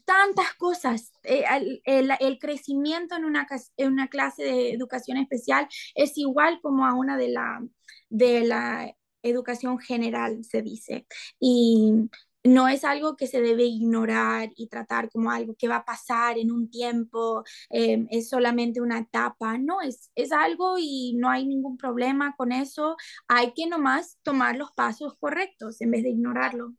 tantas 0.05 0.55
cosas. 0.55 1.13
Eh, 1.25 1.45
el, 1.85 2.39
crecimiento 2.39 3.17
en 3.17 3.25
una, 3.25 3.47
en 3.77 3.93
una 3.93 4.09
clase 4.09 4.45
de 4.45 4.73
educación 4.73 5.17
especial 5.19 5.69
es 5.95 6.17
igual 6.17 6.61
como 6.63 6.87
a 6.87 6.95
una 6.95 7.17
de 7.17 7.29
la, 7.29 7.63
de 8.09 8.45
la 8.45 8.95
educación 9.23 9.79
general, 9.79 10.45
se 10.45 10.63
dice. 10.63 11.07
Y 11.39 12.09
no 12.45 12.69
es 12.69 12.85
algo 12.85 13.17
que 13.17 13.27
se 13.27 13.41
debe 13.41 13.65
ignorar 13.65 14.51
y 14.57 14.69
tratar 14.69 15.11
como 15.11 15.31
algo 15.31 15.55
que 15.55 15.69
va 15.69 15.77
a 15.77 15.85
pasar 15.85 16.39
en 16.39 16.51
un 16.51 16.71
tiempo, 16.71 17.45
em, 17.71 18.07
es 18.11 18.29
solamente 18.29 18.81
una 18.81 18.99
etapa, 18.99 19.59
no, 19.59 19.81
es, 19.81 20.11
es 20.15 20.33
algo 20.33 20.77
y 20.79 21.15
no 21.17 21.31
hay 21.31 21.47
ningún 21.47 21.77
problema 21.77 22.35
con 22.37 22.53
eso, 22.53 22.97
hay 23.29 23.53
que 23.53 23.67
nomás 23.67 24.19
tomar 24.23 24.57
los 24.57 24.73
pasos 24.73 25.15
correctos 25.19 25.81
en 25.81 25.91
vez 25.93 26.03
de 26.03 26.11
ignorarlo. 26.11 26.75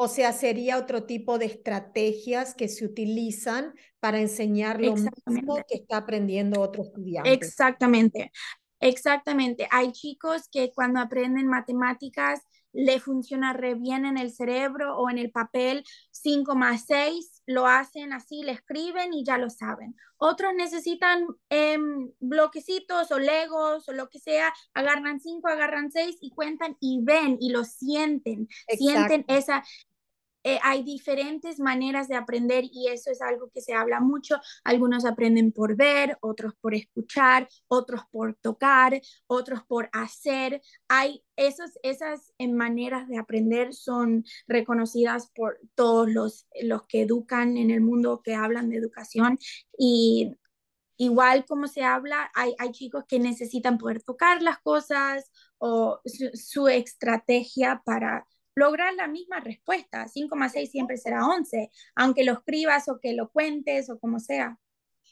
O 0.00 0.06
sea, 0.06 0.32
sería 0.32 0.78
otro 0.78 1.04
tipo 1.04 1.38
de 1.38 1.46
estrategias 1.46 2.54
que 2.54 2.68
se 2.68 2.84
utilizan 2.84 3.74
para 3.98 4.20
enseñar 4.20 4.80
lo 4.80 4.94
mismo 4.94 5.56
que 5.66 5.74
está 5.74 5.96
aprendiendo 5.96 6.60
otro 6.60 6.84
estudiante. 6.84 7.32
Exactamente, 7.32 8.30
exactamente. 8.78 9.66
Hay 9.72 9.90
chicos 9.90 10.48
que 10.52 10.70
cuando 10.72 11.00
aprenden 11.00 11.48
matemáticas 11.48 12.42
le 12.78 13.00
funciona 13.00 13.52
re 13.52 13.74
bien 13.74 14.06
en 14.06 14.18
el 14.18 14.30
cerebro 14.30 14.96
o 14.96 15.10
en 15.10 15.18
el 15.18 15.32
papel 15.32 15.82
5 16.12 16.54
más 16.54 16.84
6, 16.86 17.42
lo 17.46 17.66
hacen 17.66 18.12
así, 18.12 18.42
le 18.44 18.52
escriben 18.52 19.12
y 19.12 19.24
ya 19.24 19.36
lo 19.36 19.50
saben. 19.50 19.96
Otros 20.16 20.54
necesitan 20.54 21.26
em, 21.48 22.08
bloquecitos 22.20 23.10
o 23.10 23.18
legos 23.18 23.88
o 23.88 23.92
lo 23.92 24.08
que 24.08 24.20
sea, 24.20 24.54
agarran 24.74 25.18
5, 25.18 25.48
agarran 25.48 25.90
6 25.90 26.18
y 26.20 26.30
cuentan 26.30 26.76
y 26.78 27.00
ven 27.02 27.36
y 27.40 27.50
lo 27.50 27.64
sienten, 27.64 28.48
sienten 28.68 29.24
esa, 29.26 29.64
eh, 30.44 30.58
hay 30.62 30.82
diferentes 30.82 31.58
maneras 31.58 32.08
de 32.08 32.14
aprender 32.14 32.64
y 32.70 32.88
eso 32.88 33.10
es 33.10 33.20
algo 33.20 33.50
que 33.52 33.60
se 33.60 33.74
habla 33.74 34.00
mucho. 34.00 34.40
Algunos 34.64 35.04
aprenden 35.04 35.52
por 35.52 35.76
ver, 35.76 36.16
otros 36.20 36.54
por 36.60 36.74
escuchar, 36.74 37.48
otros 37.66 38.02
por 38.10 38.34
tocar, 38.36 39.00
otros 39.26 39.62
por 39.66 39.88
hacer. 39.92 40.62
Hay 40.88 41.24
esas, 41.36 41.78
esas 41.82 42.32
eh, 42.38 42.48
maneras 42.48 43.08
de 43.08 43.18
aprender 43.18 43.74
son 43.74 44.24
reconocidas 44.46 45.30
por 45.34 45.58
todos 45.74 46.10
los, 46.10 46.46
los 46.62 46.86
que 46.86 47.02
educan 47.02 47.56
en 47.56 47.70
el 47.70 47.80
mundo, 47.80 48.22
que 48.22 48.34
hablan 48.34 48.70
de 48.70 48.76
educación 48.76 49.38
y 49.78 50.36
igual 50.96 51.44
como 51.46 51.68
se 51.68 51.84
habla, 51.84 52.30
hay, 52.34 52.54
hay, 52.58 52.72
chicos 52.72 53.04
que 53.08 53.18
necesitan 53.20 53.78
poder 53.78 54.02
tocar 54.02 54.42
las 54.42 54.58
cosas 54.60 55.30
o 55.58 56.00
su 56.34 56.68
estrategia 56.68 57.82
para 57.84 58.26
lograr 58.58 58.94
la 58.94 59.08
misma 59.08 59.40
respuesta. 59.40 60.08
5 60.08 60.36
más 60.36 60.52
6 60.52 60.70
siempre 60.70 60.96
será 60.96 61.26
11, 61.26 61.70
aunque 61.94 62.24
lo 62.24 62.32
escribas 62.32 62.88
o 62.88 62.98
que 63.00 63.12
lo 63.14 63.30
cuentes 63.30 63.88
o 63.90 63.98
como 63.98 64.20
sea. 64.20 64.58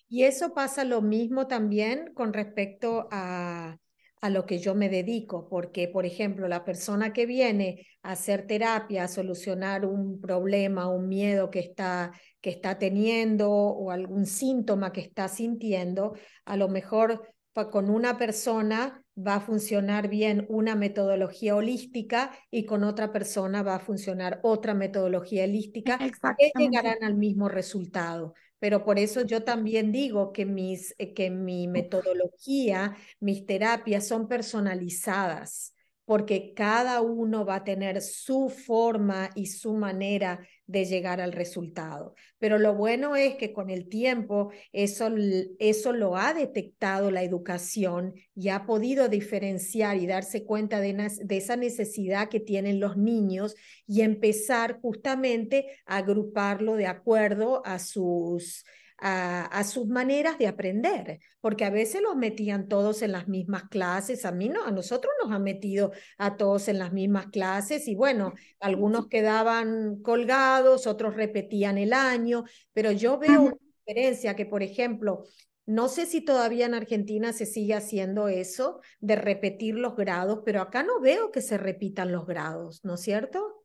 Y 0.09 0.25
eso 0.25 0.55
pasa 0.55 0.85
lo 0.85 1.03
mismo 1.03 1.47
también 1.47 2.13
con 2.15 2.33
respecto 2.33 3.09
a, 3.11 3.79
a 4.21 4.31
lo 4.31 4.47
que 4.47 4.59
yo 4.59 4.75
me 4.75 4.89
dedico, 4.89 5.49
porque, 5.49 5.89
por 5.89 6.07
ejemplo, 6.07 6.49
la 6.49 6.65
persona 6.65 7.13
que 7.13 7.27
viene 7.27 7.87
a 8.03 8.13
hacer 8.13 8.47
terapia, 8.47 9.05
a 9.05 9.09
solucionar 9.09 9.85
un 9.85 10.21
problema, 10.21 10.89
un 10.89 11.09
miedo 11.09 11.51
que 11.51 11.61
está, 11.61 12.13
que 12.41 12.51
está 12.51 12.79
teniendo 12.79 13.51
o 13.51 13.91
algún 13.91 14.27
síntoma 14.27 14.93
que 14.93 15.01
está 15.01 15.29
sintiendo, 15.29 16.15
a 16.45 16.57
lo 16.57 16.69
mejor 16.69 17.35
con 17.71 17.89
una 17.89 18.19
persona 18.19 19.03
va 19.17 19.37
a 19.37 19.41
funcionar 19.41 20.09
bien 20.09 20.47
una 20.49 20.75
metodología 20.75 21.57
holística 21.57 22.31
y 22.51 22.67
con 22.67 22.85
otra 22.85 23.13
persona 23.13 23.63
va 23.63 23.77
a 23.77 23.81
funcionar 23.81 24.41
otra 24.43 24.75
metodología 24.75 25.45
holística 25.45 25.99
que 25.99 26.53
llegarán 26.59 27.03
al 27.03 27.15
mismo 27.15 27.49
resultado. 27.49 28.35
Pero 28.59 28.85
por 28.85 28.99
eso 28.99 29.23
yo 29.23 29.43
también 29.43 29.93
digo 29.93 30.33
que, 30.33 30.45
mis, 30.47 30.95
que 31.15 31.31
mi 31.31 31.69
metodología, 31.69 32.97
mis 33.21 33.47
terapias 33.47 34.07
son 34.07 34.29
personalizadas 34.29 35.75
porque 36.07 36.55
cada 36.55 37.01
uno 37.01 37.45
va 37.45 37.57
a 37.57 37.65
tener 37.65 38.01
su 38.01 38.49
forma 38.49 39.31
y 39.35 39.47
su 39.47 39.75
manera 39.75 40.39
de 40.67 40.85
llegar 40.85 41.21
al 41.21 41.33
resultado. 41.33 42.15
Pero 42.39 42.59
lo 42.59 42.75
bueno 42.75 43.17
es 43.17 43.37
que 43.37 43.53
con 43.53 43.71
el 43.71 43.89
tiempo 43.89 44.51
eso, 44.73 45.11
eso 45.59 45.93
lo 45.93 46.17
ha 46.17 46.35
detectado 46.35 47.11
la 47.11 47.23
educación 47.23 48.15
y 48.35 48.49
ha 48.49 48.67
podido 48.67 49.09
diferenciar 49.09 49.97
y 49.97 50.07
darse 50.07 50.45
cuenta 50.45 50.81
de, 50.81 50.95
de 51.23 51.37
esa 51.37 51.57
necesidad 51.57 52.29
que 52.29 52.41
tienen 52.41 52.81
los 52.81 52.97
niños 52.97 53.55
y 53.87 54.01
empezar 54.01 54.81
justamente 54.81 55.67
a 55.87 55.99
agruparlo 55.99 56.75
de 56.75 56.87
acuerdo 56.87 57.65
a 57.65 57.79
sus 57.79 58.65
a, 58.99 59.65
sus 59.65 59.87
maneras 59.87 60.39
de 60.39 60.47
aprender, 60.47 61.21
porque 61.41 61.65
a 61.65 61.71
veces 61.71 62.03
los 62.03 62.17
metían 62.17 62.69
todos 62.69 63.03
en 63.03 63.13
las 63.13 63.29
mismas 63.29 63.65
clases, 63.69 64.25
a 64.25 64.33
mí 64.33 64.49
no, 64.49 64.65
a 64.65 64.71
nosotros 64.71 65.13
nos 65.23 65.33
han 65.33 65.43
metido 65.43 65.93
a 66.19 66.37
todos 66.37 66.69
en 66.69 66.79
las 66.79 66.93
mismas 66.93 67.27
clases 67.27 67.89
y 67.89 67.95
bueno, 67.95 68.33
algunos 68.61 69.09
quedaban 69.09 70.01
colgados, 70.03 70.87
otros 70.87 71.15
repetían 71.15 71.79
el 71.79 71.93
año, 71.93 72.45
pero 72.73 72.93
yo 72.93 73.19
veo 73.19 73.43
una 73.43 73.57
diferencia 73.85 74.35
que, 74.35 74.47
por 74.47 74.63
ejemplo, 74.63 75.25
no 75.67 75.89
sé 75.89 76.07
si 76.07 76.21
todavía 76.21 76.67
en 76.67 76.75
Argentina 76.75 77.33
se 77.33 77.45
sigue 77.45 77.75
haciendo 77.75 78.29
eso 78.29 78.81
de 79.01 79.17
repetir 79.17 79.75
los 79.75 79.97
grados, 79.97 80.41
pero 80.45 80.63
acá 80.63 80.85
no 80.85 81.01
veo 81.01 81.33
que 81.33 81.43
se 81.43 81.59
repitan 81.59 82.13
los 82.13 82.25
grados, 82.25 82.85
¿no 82.85 82.95
es 82.95 83.01
cierto? 83.01 83.65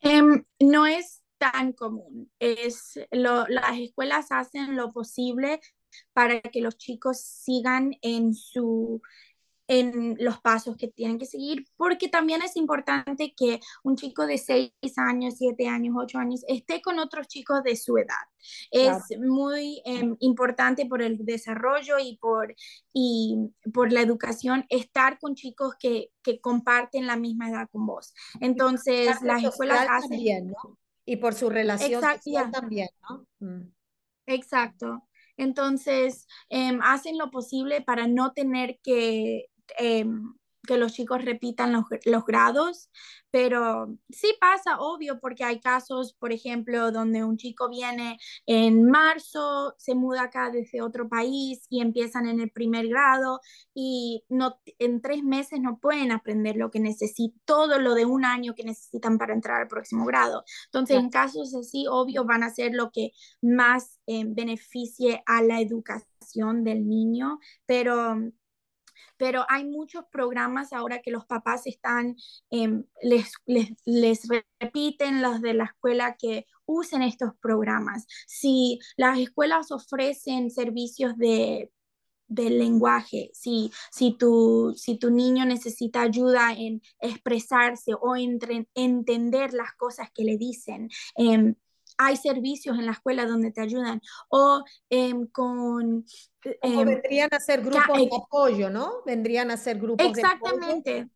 Em, 0.00 0.44
no 0.60 0.86
es 0.86 1.22
tan 1.38 1.72
común. 1.72 2.30
Es 2.38 2.98
lo, 3.10 3.46
las 3.48 3.78
escuelas 3.78 4.26
hacen 4.30 4.76
lo 4.76 4.92
posible 4.92 5.60
para 6.12 6.40
que 6.40 6.60
los 6.60 6.76
chicos 6.76 7.20
sigan 7.20 7.92
en 8.02 8.34
su 8.34 9.00
en 9.68 10.16
los 10.20 10.40
pasos 10.40 10.76
que 10.76 10.88
tienen 10.88 11.18
que 11.18 11.26
seguir, 11.26 11.66
porque 11.76 12.08
también 12.08 12.42
es 12.42 12.56
importante 12.56 13.34
que 13.36 13.60
un 13.82 13.96
chico 13.96 14.26
de 14.26 14.38
6 14.38 14.72
años, 14.96 15.34
7 15.38 15.66
años, 15.66 15.96
8 15.98 16.18
años 16.18 16.44
esté 16.46 16.80
con 16.80 16.98
otros 16.98 17.26
chicos 17.26 17.62
de 17.64 17.74
su 17.76 17.98
edad. 17.98 18.14
Es 18.70 19.18
muy 19.18 19.82
em, 19.84 20.16
importante 20.20 20.86
por 20.86 21.02
el 21.02 21.18
desarrollo 21.24 21.98
y 21.98 22.16
por, 22.18 22.54
y 22.92 23.36
por 23.74 23.92
la 23.92 24.02
educación 24.02 24.64
estar 24.68 25.18
con 25.18 25.34
chicos 25.34 25.74
que, 25.78 26.10
que 26.22 26.40
comparten 26.40 27.06
la 27.06 27.16
misma 27.16 27.50
edad 27.50 27.68
con 27.70 27.86
vos. 27.86 28.14
Entonces, 28.40 29.20
las 29.22 29.42
escuelas 29.42 29.86
hacen... 29.90 30.52
Y 31.06 31.16
por 31.16 31.34
su 31.34 31.48
relación 31.48 32.02
social 32.02 32.50
también, 32.50 32.88
¿no? 33.08 33.26
Mm. 33.38 33.72
Exacto. 34.26 35.08
Entonces, 35.36 36.26
em, 36.48 36.80
hacen 36.82 37.16
lo 37.16 37.30
posible 37.30 37.80
para 37.80 38.06
no 38.06 38.32
tener 38.32 38.78
que 38.82 39.46
em, 39.78 40.34
que 40.66 40.76
los 40.76 40.92
chicos 40.92 41.24
repitan 41.24 41.72
los, 41.72 41.84
los, 42.04 42.24
grados, 42.24 42.90
pero 43.30 43.96
sí 44.10 44.34
pasa, 44.40 44.78
obvio, 44.80 45.20
porque 45.20 45.44
hay 45.44 45.60
casos, 45.60 46.14
por 46.14 46.32
ejemplo, 46.32 46.90
donde 46.90 47.24
un 47.24 47.36
chico 47.36 47.68
viene 47.68 48.18
en 48.46 48.84
marzo, 48.84 49.74
se 49.78 49.94
muda 49.94 50.22
acá 50.24 50.50
desde 50.50 50.82
otro 50.82 51.08
país 51.08 51.66
y 51.70 51.80
empiezan 51.80 52.26
en 52.26 52.40
el 52.40 52.50
primer 52.50 52.88
grado 52.88 53.40
y 53.74 54.24
no, 54.28 54.58
en 54.78 55.00
tres 55.00 55.22
meses 55.22 55.60
no 55.60 55.78
pueden 55.78 56.12
aprender 56.12 56.56
lo 56.56 56.70
que 56.70 56.80
necesitan, 56.80 57.40
todo 57.44 57.78
lo 57.78 57.94
de 57.94 58.06
un 58.06 58.24
año 58.24 58.54
que 58.54 58.64
necesitan 58.64 59.18
para 59.18 59.34
entrar 59.34 59.62
al 59.62 59.68
próximo 59.68 60.04
grado. 60.06 60.44
Entonces, 60.66 60.96
en 60.96 61.10
casos 61.10 61.54
así, 61.54 61.86
obvio, 61.88 62.24
van 62.24 62.42
a 62.42 62.50
ser 62.50 62.74
lo 62.74 62.90
que 62.90 63.12
más 63.40 64.00
eh, 64.06 64.24
beneficie 64.26 65.22
a 65.26 65.42
la 65.42 65.60
educación 65.60 66.64
del 66.64 66.88
niño, 66.88 67.38
pero 67.66 68.16
pero 69.16 69.44
hay 69.48 69.64
muchos 69.64 70.04
programas 70.10 70.72
ahora 70.72 71.00
que 71.00 71.10
los 71.10 71.26
papás 71.26 71.66
están, 71.66 72.16
em, 72.50 72.84
les, 73.02 73.32
les, 73.84 74.28
repiten 74.60 75.22
los 75.22 75.40
de 75.40 75.54
la 75.54 75.64
escuela 75.64 76.16
que 76.18 76.46
usen 76.64 77.02
estos 77.02 77.32
programas. 77.40 78.06
Si 78.26 78.78
las 78.96 79.18
escuelas 79.18 79.70
ofrecen 79.70 80.50
servicios 80.50 81.16
de 81.16 81.70
del 82.28 82.58
lenguaje, 82.58 83.30
si, 83.34 83.70
si, 83.92 84.16
tu, 84.18 84.74
si 84.76 84.98
tu 84.98 85.10
niño 85.10 85.44
necesita 85.44 86.02
ayuda 86.02 86.52
en 86.52 86.82
expresarse 87.00 87.92
o 88.00 88.16
en 88.16 88.38
entender 88.74 89.54
las 89.54 89.74
cosas 89.74 90.10
que 90.12 90.24
le 90.24 90.36
dicen, 90.36 90.90
em, 91.16 91.54
hay 91.98 92.16
servicios 92.16 92.78
en 92.78 92.86
la 92.86 92.92
escuela 92.92 93.26
donde 93.26 93.52
te 93.52 93.60
ayudan, 93.60 94.00
o 94.28 94.64
em, 94.90 95.26
con... 95.26 96.04
Em, 96.62 96.84
vendrían 96.84 97.28
a 97.32 97.40
ser 97.40 97.62
grupos 97.62 97.98
de 97.98 98.10
apoyo, 98.16 98.70
¿no? 98.70 99.02
Vendrían 99.04 99.50
a 99.50 99.56
ser 99.56 99.78
grupos 99.78 100.12
de 100.12 100.22
apoyo. 100.22 100.54
Exactamente. 100.54 101.08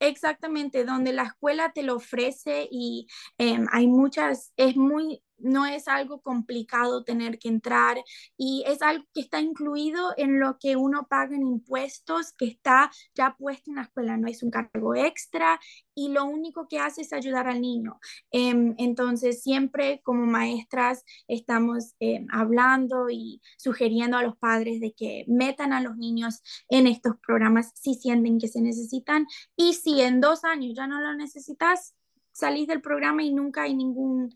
Exactamente, 0.00 0.84
donde 0.84 1.14
la 1.14 1.22
escuela 1.22 1.72
te 1.72 1.82
lo 1.82 1.96
ofrece 1.96 2.68
y 2.70 3.06
em, 3.38 3.66
hay 3.72 3.86
muchas, 3.86 4.52
es 4.56 4.76
muy, 4.76 5.22
no 5.38 5.66
es 5.66 5.88
algo 5.88 6.20
complicado 6.20 7.04
tener 7.04 7.38
que 7.38 7.48
entrar 7.48 7.98
y 8.36 8.64
es 8.66 8.82
algo 8.82 9.04
que 9.14 9.20
está 9.20 9.40
incluido 9.40 10.12
en 10.16 10.40
lo 10.40 10.58
que 10.58 10.76
uno 10.76 11.06
paga 11.08 11.36
en 11.36 11.46
impuestos, 11.46 12.32
que 12.32 12.46
está 12.46 12.90
ya 13.14 13.36
puesto 13.38 13.70
en 13.70 13.76
la 13.76 13.82
escuela, 13.82 14.16
no 14.16 14.28
es 14.28 14.42
un 14.42 14.50
cargo 14.50 14.94
extra 14.94 15.60
y 15.94 16.08
lo 16.08 16.24
único 16.24 16.68
que 16.68 16.78
hace 16.78 17.02
es 17.02 17.12
ayudar 17.12 17.48
al 17.48 17.60
niño. 17.60 17.98
Em, 18.30 18.74
entonces, 18.78 19.42
siempre 19.42 20.00
como 20.02 20.26
maestras 20.26 21.04
estamos 21.28 21.94
em, 22.00 22.26
hablando 22.30 23.08
y 23.10 23.40
sugiriendo 23.56 24.16
a 24.16 24.22
los 24.22 24.36
padres 24.36 24.80
de 24.80 24.92
que 24.92 25.24
metan 25.28 25.72
a 25.72 25.80
los 25.80 25.96
niños 25.96 26.42
en 26.68 26.86
estos 26.86 27.14
programas 27.26 27.72
si 27.74 27.94
sienten 27.94 28.38
que 28.38 28.48
se 28.48 28.60
necesitan 28.60 29.26
y 29.56 29.74
si 29.74 30.00
en 30.00 30.20
dos 30.20 30.44
años 30.44 30.74
ya 30.76 30.86
no 30.86 31.00
lo 31.00 31.14
necesitas, 31.14 31.94
salís 32.32 32.66
del 32.66 32.82
programa 32.82 33.22
y 33.22 33.32
nunca 33.32 33.62
hay 33.62 33.74
ningún 33.74 34.34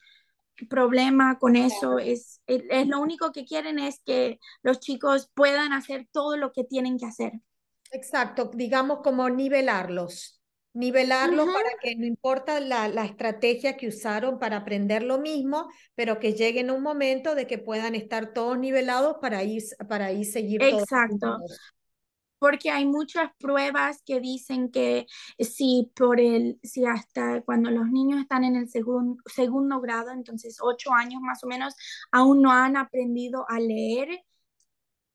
problema 0.68 1.38
con 1.38 1.56
eso. 1.56 1.98
Es, 1.98 2.40
es, 2.46 2.86
lo 2.86 3.00
único 3.00 3.32
que 3.32 3.44
quieren 3.44 3.78
es 3.78 4.00
que 4.04 4.38
los 4.62 4.80
chicos 4.80 5.30
puedan 5.34 5.72
hacer 5.72 6.06
todo 6.10 6.36
lo 6.36 6.52
que 6.52 6.64
tienen 6.64 6.98
que 6.98 7.06
hacer. 7.06 7.32
Exacto, 7.92 8.50
digamos 8.54 9.00
como 9.02 9.28
nivelarlos, 9.28 10.40
nivelarlos 10.74 11.46
para 11.46 11.70
que 11.82 11.96
no 11.96 12.06
importa 12.06 12.60
la, 12.60 12.86
la, 12.86 13.04
estrategia 13.04 13.76
que 13.76 13.88
usaron 13.88 14.38
para 14.38 14.58
aprender 14.58 15.02
lo 15.02 15.18
mismo, 15.18 15.68
pero 15.96 16.20
que 16.20 16.34
lleguen 16.34 16.70
a 16.70 16.74
un 16.74 16.82
momento 16.82 17.34
de 17.34 17.48
que 17.48 17.58
puedan 17.58 17.96
estar 17.96 18.32
todos 18.32 18.56
nivelados 18.58 19.16
para 19.20 19.42
ir, 19.42 19.62
para 19.88 20.12
ir 20.12 20.24
seguir. 20.24 20.62
Exacto 20.62 21.38
porque 22.40 22.70
hay 22.70 22.86
muchas 22.86 23.30
pruebas 23.38 24.02
que 24.04 24.18
dicen 24.20 24.70
que 24.72 25.06
si 25.38 25.92
por 25.94 26.20
el, 26.20 26.58
si 26.62 26.86
hasta 26.86 27.42
cuando 27.42 27.70
los 27.70 27.86
niños 27.88 28.20
están 28.20 28.44
en 28.44 28.56
el 28.56 28.68
segundo, 28.68 29.22
segundo 29.26 29.80
grado, 29.80 30.10
entonces 30.10 30.58
ocho 30.60 30.92
años 30.92 31.20
más 31.22 31.44
o 31.44 31.46
menos, 31.46 31.74
aún 32.10 32.42
no 32.42 32.50
han 32.52 32.76
aprendido 32.76 33.46
a 33.48 33.60
leer, 33.60 34.24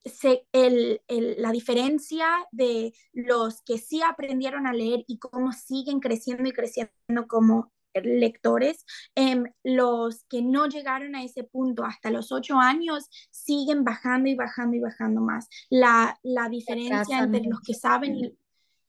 se, 0.05 0.45
el, 0.51 1.01
el, 1.07 1.41
la 1.41 1.51
diferencia 1.51 2.27
de 2.51 2.93
los 3.11 3.61
que 3.63 3.79
sí 3.79 4.01
aprendieron 4.03 4.67
a 4.67 4.73
leer 4.73 5.03
y 5.07 5.17
cómo 5.17 5.51
siguen 5.51 5.99
creciendo 5.99 6.47
y 6.47 6.53
creciendo 6.53 7.27
como 7.27 7.73
lectores, 8.03 8.85
em, 9.15 9.45
los 9.63 10.23
que 10.25 10.41
no 10.41 10.67
llegaron 10.67 11.15
a 11.15 11.23
ese 11.23 11.43
punto 11.43 11.85
hasta 11.85 12.11
los 12.11 12.31
ocho 12.31 12.57
años 12.57 13.09
siguen 13.31 13.83
bajando 13.83 14.29
y 14.29 14.35
bajando 14.35 14.75
y 14.75 14.79
bajando 14.79 15.21
más. 15.21 15.47
La, 15.69 16.17
la 16.23 16.49
diferencia 16.49 17.19
entre 17.19 17.43
los 17.43 17.61
que 17.61 17.73
saben 17.73 18.15
y 18.15 18.37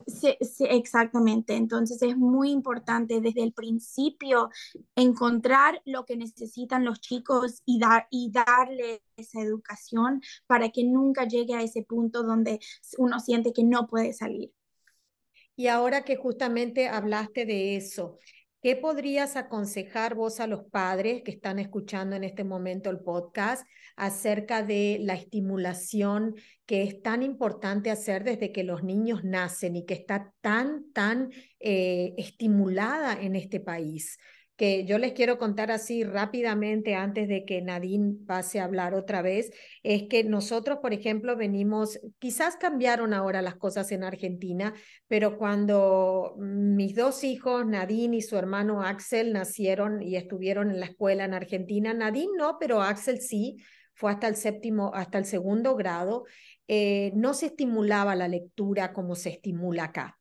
Sí, 0.06 0.36
exactamente. 0.70 1.56
Entonces 1.56 2.00
es 2.00 2.16
muy 2.16 2.50
importante 2.50 3.20
desde 3.20 3.42
el 3.42 3.52
principio 3.52 4.50
encontrar 4.94 5.82
lo 5.84 6.04
que 6.04 6.16
necesitan 6.16 6.84
los 6.84 7.00
chicos 7.00 7.62
y, 7.64 7.80
dar, 7.80 8.06
y 8.10 8.30
darle 8.30 9.02
esa 9.16 9.40
educación 9.40 10.22
para 10.46 10.70
que 10.70 10.84
nunca 10.84 11.26
llegue 11.26 11.54
a 11.54 11.62
ese 11.62 11.82
punto 11.82 12.22
donde 12.22 12.60
uno 12.98 13.18
siente 13.18 13.52
que 13.52 13.64
no 13.64 13.88
puede 13.88 14.12
salir. 14.12 14.52
Y 15.56 15.68
ahora 15.68 16.02
que 16.02 16.16
justamente 16.16 16.86
hablaste 16.86 17.44
de 17.44 17.76
eso, 17.76 18.18
¿Qué 18.66 18.74
podrías 18.74 19.36
aconsejar 19.36 20.16
vos 20.16 20.40
a 20.40 20.48
los 20.48 20.64
padres 20.64 21.22
que 21.22 21.30
están 21.30 21.60
escuchando 21.60 22.16
en 22.16 22.24
este 22.24 22.42
momento 22.42 22.90
el 22.90 22.98
podcast 22.98 23.64
acerca 23.94 24.64
de 24.64 24.98
la 25.02 25.14
estimulación 25.14 26.34
que 26.66 26.82
es 26.82 27.00
tan 27.00 27.22
importante 27.22 27.92
hacer 27.92 28.24
desde 28.24 28.50
que 28.50 28.64
los 28.64 28.82
niños 28.82 29.22
nacen 29.22 29.76
y 29.76 29.86
que 29.86 29.94
está 29.94 30.34
tan, 30.40 30.90
tan 30.92 31.30
eh, 31.60 32.14
estimulada 32.18 33.12
en 33.12 33.36
este 33.36 33.60
país? 33.60 34.18
Que 34.56 34.86
yo 34.86 34.98
les 34.98 35.12
quiero 35.12 35.38
contar 35.38 35.70
así 35.70 36.02
rápidamente 36.02 36.94
antes 36.94 37.28
de 37.28 37.44
que 37.44 37.60
Nadine 37.60 38.14
pase 38.26 38.58
a 38.58 38.64
hablar 38.64 38.94
otra 38.94 39.20
vez, 39.20 39.50
es 39.82 40.04
que 40.08 40.24
nosotros, 40.24 40.78
por 40.80 40.94
ejemplo, 40.94 41.36
venimos, 41.36 42.00
quizás 42.18 42.56
cambiaron 42.56 43.12
ahora 43.12 43.42
las 43.42 43.56
cosas 43.56 43.92
en 43.92 44.02
Argentina, 44.02 44.74
pero 45.08 45.36
cuando 45.36 46.34
mis 46.38 46.94
dos 46.94 47.22
hijos, 47.22 47.66
Nadine 47.66 48.16
y 48.16 48.22
su 48.22 48.36
hermano 48.36 48.82
Axel, 48.82 49.32
nacieron 49.32 50.02
y 50.02 50.16
estuvieron 50.16 50.70
en 50.70 50.80
la 50.80 50.86
escuela 50.86 51.24
en 51.24 51.34
Argentina, 51.34 51.92
Nadine 51.92 52.32
no, 52.36 52.56
pero 52.58 52.80
Axel 52.80 53.20
sí, 53.20 53.56
fue 53.94 54.10
hasta 54.10 54.28
el 54.28 54.36
séptimo, 54.36 54.92
hasta 54.94 55.18
el 55.18 55.26
segundo 55.26 55.74
grado, 55.76 56.24
eh, 56.68 57.12
no 57.14 57.34
se 57.34 57.46
estimulaba 57.46 58.14
la 58.14 58.28
lectura 58.28 58.92
como 58.92 59.14
se 59.14 59.30
estimula 59.30 59.84
acá. 59.84 60.15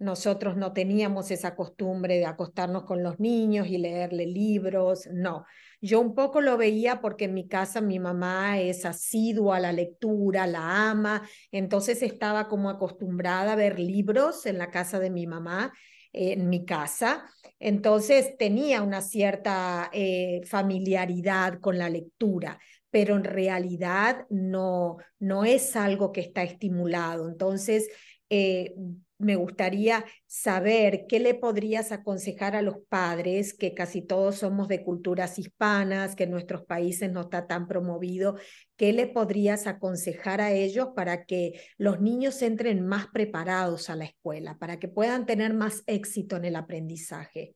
Nosotros 0.00 0.56
no 0.56 0.72
teníamos 0.72 1.30
esa 1.30 1.54
costumbre 1.54 2.16
de 2.16 2.24
acostarnos 2.24 2.84
con 2.84 3.02
los 3.02 3.20
niños 3.20 3.68
y 3.68 3.76
leerle 3.76 4.26
libros, 4.26 5.06
no. 5.12 5.44
Yo 5.82 6.00
un 6.00 6.14
poco 6.14 6.40
lo 6.40 6.56
veía 6.56 7.02
porque 7.02 7.26
en 7.26 7.34
mi 7.34 7.46
casa 7.46 7.82
mi 7.82 7.98
mamá 7.98 8.58
es 8.60 8.86
asidua 8.86 9.58
a 9.58 9.60
la 9.60 9.72
lectura, 9.72 10.46
la 10.46 10.90
ama, 10.90 11.28
entonces 11.52 12.02
estaba 12.02 12.48
como 12.48 12.70
acostumbrada 12.70 13.52
a 13.52 13.56
ver 13.56 13.78
libros 13.78 14.46
en 14.46 14.56
la 14.56 14.70
casa 14.70 14.98
de 14.98 15.10
mi 15.10 15.26
mamá, 15.26 15.72
en 16.14 16.48
mi 16.48 16.64
casa, 16.64 17.26
entonces 17.58 18.38
tenía 18.38 18.82
una 18.82 19.02
cierta 19.02 19.90
eh, 19.92 20.40
familiaridad 20.46 21.60
con 21.60 21.76
la 21.76 21.90
lectura, 21.90 22.58
pero 22.90 23.16
en 23.16 23.24
realidad 23.24 24.26
no, 24.30 24.96
no 25.18 25.44
es 25.44 25.76
algo 25.76 26.10
que 26.10 26.22
está 26.22 26.42
estimulado. 26.42 27.28
Entonces, 27.28 27.88
eh, 28.30 28.74
me 29.20 29.36
gustaría 29.36 30.04
saber 30.26 31.06
qué 31.08 31.20
le 31.20 31.34
podrías 31.34 31.92
aconsejar 31.92 32.56
a 32.56 32.62
los 32.62 32.76
padres, 32.88 33.54
que 33.54 33.74
casi 33.74 34.02
todos 34.02 34.36
somos 34.36 34.68
de 34.68 34.82
culturas 34.82 35.38
hispanas, 35.38 36.16
que 36.16 36.24
en 36.24 36.30
nuestros 36.30 36.64
países 36.64 37.12
no 37.12 37.22
está 37.22 37.46
tan 37.46 37.66
promovido, 37.68 38.36
qué 38.76 38.92
le 38.92 39.06
podrías 39.06 39.66
aconsejar 39.66 40.40
a 40.40 40.52
ellos 40.52 40.88
para 40.96 41.24
que 41.24 41.60
los 41.76 42.00
niños 42.00 42.40
entren 42.42 42.86
más 42.86 43.06
preparados 43.08 43.90
a 43.90 43.96
la 43.96 44.06
escuela, 44.06 44.58
para 44.58 44.78
que 44.78 44.88
puedan 44.88 45.26
tener 45.26 45.54
más 45.54 45.82
éxito 45.86 46.36
en 46.36 46.46
el 46.46 46.56
aprendizaje. 46.56 47.54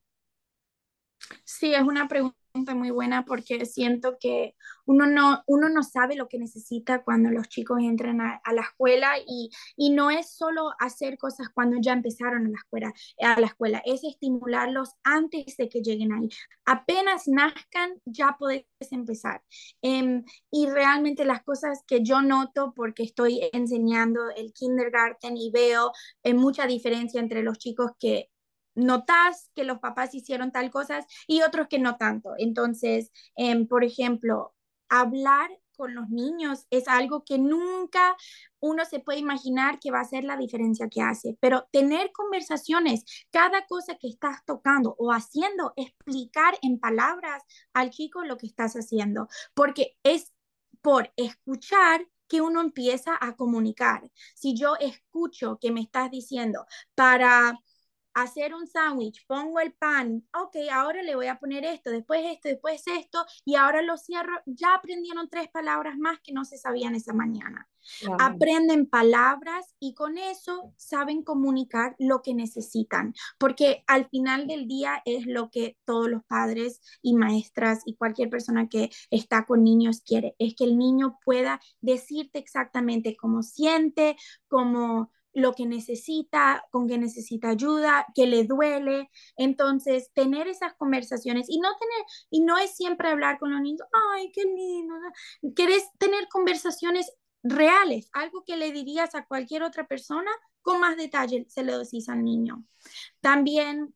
Sí, 1.44 1.74
es 1.74 1.82
una 1.82 2.08
pregunta 2.08 2.34
muy 2.74 2.90
buena 2.90 3.24
porque 3.24 3.66
siento 3.66 4.16
que 4.20 4.54
uno 4.86 5.06
no, 5.06 5.42
uno 5.46 5.68
no 5.68 5.82
sabe 5.82 6.14
lo 6.14 6.28
que 6.28 6.38
necesita 6.38 7.02
cuando 7.02 7.30
los 7.30 7.48
chicos 7.48 7.78
entran 7.80 8.20
a, 8.20 8.40
la 8.52 8.62
escuela 8.62 9.14
y, 9.26 9.50
y, 9.76 9.90
no 9.90 10.10
es 10.10 10.30
solo 10.36 10.70
hacer 10.78 11.18
cosas 11.18 11.48
cuando 11.52 11.78
ya 11.80 11.92
empezaron 11.92 12.46
a 12.46 12.50
la, 12.50 12.58
escuela, 12.58 12.92
a 13.20 13.40
la 13.40 13.46
escuela, 13.46 13.82
es 13.84 14.04
estimularlos 14.04 14.90
antes 15.02 15.56
de 15.56 15.68
que 15.68 15.80
lleguen 15.80 16.12
ahí. 16.12 16.28
Apenas 16.64 17.26
nazcan, 17.26 18.00
ya 18.04 18.36
puedes 18.38 18.66
empezar. 18.90 19.42
Em, 19.82 20.24
y 20.50 20.68
realmente 20.68 21.24
las 21.24 21.42
cosas 21.42 21.82
que 21.86 22.04
yo 22.04 22.22
noto 22.22 22.72
porque 22.76 23.02
estoy 23.02 23.40
enseñando 23.52 24.30
el 24.36 24.52
kindergarten 24.52 25.36
y 25.36 25.50
veo 25.50 25.92
eh, 26.22 26.34
mucha 26.34 26.66
diferencia 26.66 27.20
entre 27.20 27.42
los 27.42 27.58
chicos 27.58 27.92
que 27.98 28.30
notas 28.74 29.50
que 29.54 29.64
los 29.64 29.78
papás 29.78 30.14
hicieron 30.14 30.52
tal 30.52 30.70
cosas 30.70 31.06
y 31.26 31.42
otros 31.42 31.68
que 31.68 31.78
no 31.78 31.96
tanto. 31.96 32.34
Entonces, 32.38 33.10
em, 33.36 33.66
por 33.66 33.84
ejemplo, 33.84 34.54
hablar 34.88 35.50
con 35.76 35.94
los 35.94 36.08
niños 36.08 36.66
es 36.70 36.88
algo 36.88 37.24
que 37.24 37.38
nunca 37.38 38.16
uno 38.60 38.84
se 38.84 39.00
puede 39.00 39.18
imaginar 39.18 39.78
que 39.78 39.90
va 39.90 40.00
a 40.00 40.04
ser 40.04 40.24
la 40.24 40.36
diferencia 40.36 40.88
que 40.88 41.02
hace, 41.02 41.36
pero 41.40 41.68
tener 41.72 42.12
conversaciones, 42.12 43.04
cada 43.30 43.66
cosa 43.66 43.96
que 43.96 44.08
estás 44.08 44.44
tocando 44.46 44.94
o 44.98 45.12
haciendo, 45.12 45.72
explicar 45.76 46.56
en 46.62 46.78
palabras 46.78 47.42
al 47.74 47.90
chico 47.90 48.24
lo 48.24 48.36
que 48.38 48.46
estás 48.46 48.74
haciendo, 48.74 49.28
porque 49.54 49.96
es 50.02 50.32
por 50.80 51.12
escuchar 51.16 52.06
que 52.28 52.40
uno 52.40 52.60
empieza 52.60 53.16
a 53.20 53.36
comunicar. 53.36 54.10
Si 54.34 54.56
yo 54.56 54.76
escucho 54.76 55.58
que 55.60 55.70
me 55.70 55.80
estás 55.80 56.10
diciendo 56.10 56.66
para 56.94 57.58
hacer 58.14 58.54
un 58.54 58.66
sándwich, 58.66 59.26
pongo 59.26 59.60
el 59.60 59.72
pan, 59.72 60.26
ok, 60.40 60.56
ahora 60.72 61.02
le 61.02 61.16
voy 61.16 61.26
a 61.26 61.38
poner 61.38 61.64
esto, 61.64 61.90
después 61.90 62.20
esto, 62.24 62.48
después 62.48 62.82
esto, 62.86 63.24
y 63.44 63.56
ahora 63.56 63.82
lo 63.82 63.96
cierro, 63.96 64.32
ya 64.46 64.74
aprendieron 64.74 65.28
tres 65.28 65.48
palabras 65.50 65.98
más 65.98 66.20
que 66.20 66.32
no 66.32 66.44
se 66.44 66.56
sabían 66.56 66.94
esa 66.94 67.12
mañana. 67.12 67.68
Aprenden 68.18 68.86
palabras 68.86 69.74
y 69.78 69.94
con 69.94 70.16
eso 70.16 70.72
saben 70.76 71.22
comunicar 71.22 71.94
lo 71.98 72.22
que 72.22 72.32
necesitan, 72.32 73.12
porque 73.38 73.84
al 73.86 74.08
final 74.08 74.46
del 74.46 74.66
día 74.66 75.02
es 75.04 75.26
lo 75.26 75.50
que 75.50 75.76
todos 75.84 76.08
los 76.08 76.24
padres 76.24 76.80
y 77.02 77.14
maestras 77.14 77.82
y 77.84 77.96
cualquier 77.96 78.30
persona 78.30 78.68
que 78.68 78.90
está 79.10 79.44
con 79.44 79.62
niños 79.64 80.00
quiere, 80.00 80.34
es 80.38 80.54
que 80.54 80.64
el 80.64 80.78
niño 80.78 81.18
pueda 81.24 81.60
decirte 81.82 82.38
exactamente 82.38 83.16
cómo 83.16 83.42
siente, 83.42 84.16
cómo 84.48 85.10
lo 85.34 85.54
que 85.54 85.66
necesita, 85.66 86.64
con 86.70 86.88
que 86.88 86.98
necesita 86.98 87.50
ayuda, 87.50 88.06
que 88.14 88.26
le 88.26 88.44
duele. 88.44 89.10
Entonces, 89.36 90.10
tener 90.14 90.48
esas 90.48 90.74
conversaciones 90.74 91.46
y 91.48 91.58
no 91.58 91.68
tener, 91.76 92.06
y 92.30 92.40
no 92.42 92.58
es 92.58 92.74
siempre 92.74 93.08
hablar 93.08 93.38
con 93.38 93.52
los 93.52 93.60
niños, 93.60 93.86
ay, 94.12 94.30
qué 94.32 94.44
lindo. 94.44 94.94
Querés 95.54 95.84
tener 95.98 96.28
conversaciones 96.28 97.12
reales, 97.42 98.08
algo 98.12 98.42
que 98.44 98.56
le 98.56 98.72
dirías 98.72 99.14
a 99.14 99.26
cualquier 99.26 99.62
otra 99.62 99.86
persona 99.86 100.30
con 100.62 100.80
más 100.80 100.96
detalle, 100.96 101.44
se 101.48 101.62
lo 101.62 101.78
decís 101.78 102.08
al 102.08 102.24
niño. 102.24 102.64
También 103.20 103.94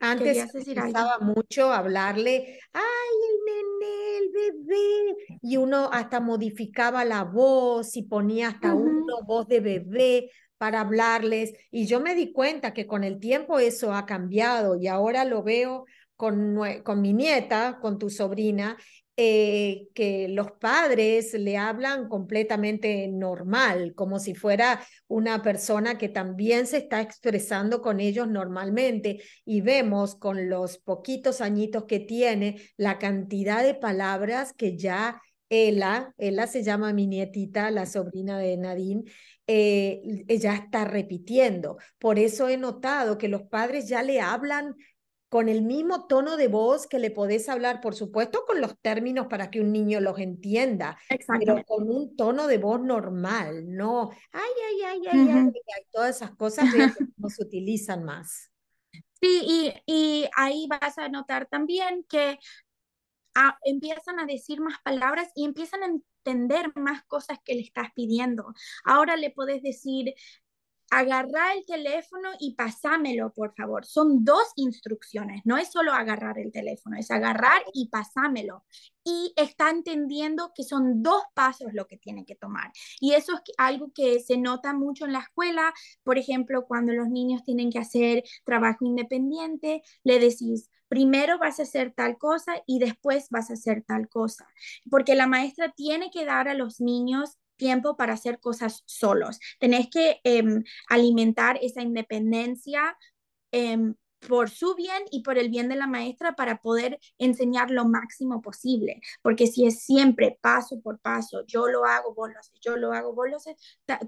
antes 0.00 0.46
usaba 0.54 1.18
mucho 1.20 1.72
hablarle, 1.72 2.58
ay, 2.72 2.82
el 3.30 3.38
nene, 3.46 4.18
el 4.18 4.30
bebé, 4.32 5.38
y 5.42 5.56
uno 5.56 5.90
hasta 5.92 6.20
modificaba 6.20 7.04
la 7.04 7.24
voz 7.24 7.96
y 7.96 8.02
ponía 8.02 8.48
hasta 8.48 8.74
uno 8.74 9.22
voz 9.26 9.48
de 9.48 9.60
bebé 9.60 10.30
para 10.58 10.80
hablarles. 10.80 11.52
Y 11.70 11.86
yo 11.86 12.00
me 12.00 12.14
di 12.14 12.32
cuenta 12.32 12.74
que 12.74 12.86
con 12.86 13.04
el 13.04 13.18
tiempo 13.18 13.58
eso 13.58 13.94
ha 13.94 14.06
cambiado 14.06 14.76
y 14.76 14.86
ahora 14.86 15.24
lo 15.24 15.42
veo 15.42 15.86
con, 16.16 16.58
con 16.82 17.00
mi 17.00 17.12
nieta, 17.12 17.78
con 17.80 17.98
tu 17.98 18.10
sobrina, 18.10 18.76
eh, 19.18 19.88
que 19.94 20.28
los 20.28 20.52
padres 20.52 21.32
le 21.32 21.56
hablan 21.56 22.08
completamente 22.08 23.08
normal, 23.08 23.94
como 23.94 24.18
si 24.18 24.34
fuera 24.34 24.84
una 25.08 25.42
persona 25.42 25.96
que 25.96 26.10
también 26.10 26.66
se 26.66 26.78
está 26.78 27.00
expresando 27.00 27.80
con 27.80 28.00
ellos 28.00 28.28
normalmente. 28.28 29.22
Y 29.44 29.62
vemos 29.62 30.16
con 30.16 30.50
los 30.50 30.78
poquitos 30.78 31.40
añitos 31.40 31.84
que 31.84 32.00
tiene 32.00 32.60
la 32.76 32.98
cantidad 32.98 33.62
de 33.62 33.74
palabras 33.74 34.52
que 34.52 34.76
ya 34.76 35.22
ella, 35.48 36.12
ella 36.18 36.46
se 36.46 36.62
llama 36.62 36.92
mi 36.92 37.06
nietita, 37.06 37.70
la 37.70 37.86
sobrina 37.86 38.38
de 38.38 38.56
Nadine, 38.56 39.04
eh, 39.46 40.02
ella 40.28 40.54
está 40.56 40.84
repitiendo. 40.84 41.78
Por 41.98 42.18
eso 42.18 42.48
he 42.48 42.56
notado 42.56 43.16
que 43.16 43.28
los 43.28 43.44
padres 43.44 43.88
ya 43.88 44.02
le 44.02 44.20
hablan 44.20 44.74
con 45.36 45.50
el 45.50 45.60
mismo 45.60 46.06
tono 46.06 46.38
de 46.38 46.48
voz 46.48 46.86
que 46.86 46.98
le 46.98 47.10
podés 47.10 47.50
hablar, 47.50 47.82
por 47.82 47.94
supuesto, 47.94 48.46
con 48.46 48.58
los 48.58 48.80
términos 48.80 49.26
para 49.26 49.50
que 49.50 49.60
un 49.60 49.70
niño 49.70 50.00
los 50.00 50.18
entienda, 50.18 50.98
pero 51.38 51.62
con 51.66 51.90
un 51.90 52.16
tono 52.16 52.46
de 52.46 52.56
voz 52.56 52.80
normal, 52.80 53.66
no, 53.68 54.12
ay, 54.32 54.50
ay, 54.66 54.82
ay, 54.82 55.00
ay, 55.12 55.28
ay, 55.28 55.52
todas 55.92 56.16
esas 56.16 56.34
cosas 56.36 56.64
no 57.18 57.28
se 57.28 57.42
utilizan 57.42 58.02
más. 58.02 58.50
Sí, 59.20 59.42
y, 59.44 59.74
y 59.84 60.26
ahí 60.34 60.66
vas 60.70 60.96
a 60.96 61.10
notar 61.10 61.44
también 61.50 62.06
que 62.08 62.38
ah, 63.34 63.58
empiezan 63.62 64.18
a 64.18 64.24
decir 64.24 64.62
más 64.62 64.78
palabras 64.82 65.28
y 65.34 65.44
empiezan 65.44 65.82
a 65.82 65.86
entender 65.86 66.72
más 66.76 67.04
cosas 67.04 67.38
que 67.44 67.56
le 67.56 67.60
estás 67.60 67.88
pidiendo. 67.94 68.54
Ahora 68.86 69.16
le 69.16 69.32
puedes 69.32 69.62
decir, 69.62 70.14
agarrar 70.90 71.56
el 71.56 71.64
teléfono 71.66 72.30
y 72.38 72.54
pasámelo, 72.54 73.32
por 73.32 73.54
favor. 73.54 73.84
Son 73.84 74.24
dos 74.24 74.44
instrucciones, 74.56 75.42
no 75.44 75.56
es 75.56 75.70
solo 75.70 75.92
agarrar 75.92 76.38
el 76.38 76.52
teléfono, 76.52 76.96
es 76.96 77.10
agarrar 77.10 77.62
y 77.74 77.88
pasámelo. 77.88 78.64
Y 79.04 79.32
está 79.36 79.70
entendiendo 79.70 80.52
que 80.54 80.64
son 80.64 81.02
dos 81.02 81.22
pasos 81.34 81.72
lo 81.72 81.86
que 81.86 81.96
tiene 81.96 82.24
que 82.24 82.34
tomar. 82.34 82.72
Y 83.00 83.14
eso 83.14 83.34
es 83.34 83.40
algo 83.58 83.92
que 83.94 84.20
se 84.20 84.36
nota 84.36 84.72
mucho 84.72 85.04
en 85.04 85.12
la 85.12 85.20
escuela. 85.20 85.72
Por 86.02 86.18
ejemplo, 86.18 86.66
cuando 86.66 86.92
los 86.92 87.08
niños 87.08 87.44
tienen 87.44 87.70
que 87.70 87.78
hacer 87.78 88.24
trabajo 88.44 88.84
independiente, 88.84 89.82
le 90.02 90.18
decís, 90.18 90.70
primero 90.88 91.38
vas 91.38 91.60
a 91.60 91.64
hacer 91.64 91.92
tal 91.94 92.18
cosa 92.18 92.62
y 92.66 92.78
después 92.78 93.28
vas 93.30 93.50
a 93.50 93.54
hacer 93.54 93.84
tal 93.86 94.08
cosa. 94.08 94.46
Porque 94.90 95.14
la 95.14 95.26
maestra 95.26 95.72
tiene 95.72 96.10
que 96.10 96.24
dar 96.24 96.48
a 96.48 96.54
los 96.54 96.80
niños 96.80 97.38
tiempo 97.56 97.96
para 97.96 98.14
hacer 98.14 98.40
cosas 98.40 98.82
solos. 98.86 99.38
Tenés 99.58 99.88
que 99.90 100.20
em, 100.24 100.62
alimentar 100.88 101.58
esa 101.62 101.82
independencia 101.82 102.96
em, 103.52 103.94
por 104.26 104.50
su 104.50 104.74
bien 104.74 105.02
y 105.10 105.22
por 105.22 105.38
el 105.38 105.48
bien 105.48 105.68
de 105.68 105.76
la 105.76 105.86
maestra 105.86 106.34
para 106.34 106.60
poder 106.60 106.98
enseñar 107.18 107.70
lo 107.70 107.86
máximo 107.86 108.40
posible. 108.42 109.00
Porque 109.22 109.46
si 109.46 109.66
es 109.66 109.82
siempre 109.82 110.38
paso 110.40 110.80
por 110.80 110.98
paso, 111.00 111.44
yo 111.46 111.68
lo 111.68 111.84
hago, 111.84 112.14
vos 112.14 112.30
lo 112.32 112.38
haces, 112.38 112.58
yo 112.60 112.76
lo 112.76 112.92
hago, 112.92 113.14
vos 113.14 113.28
lo 113.30 113.36
haces, 113.36 113.56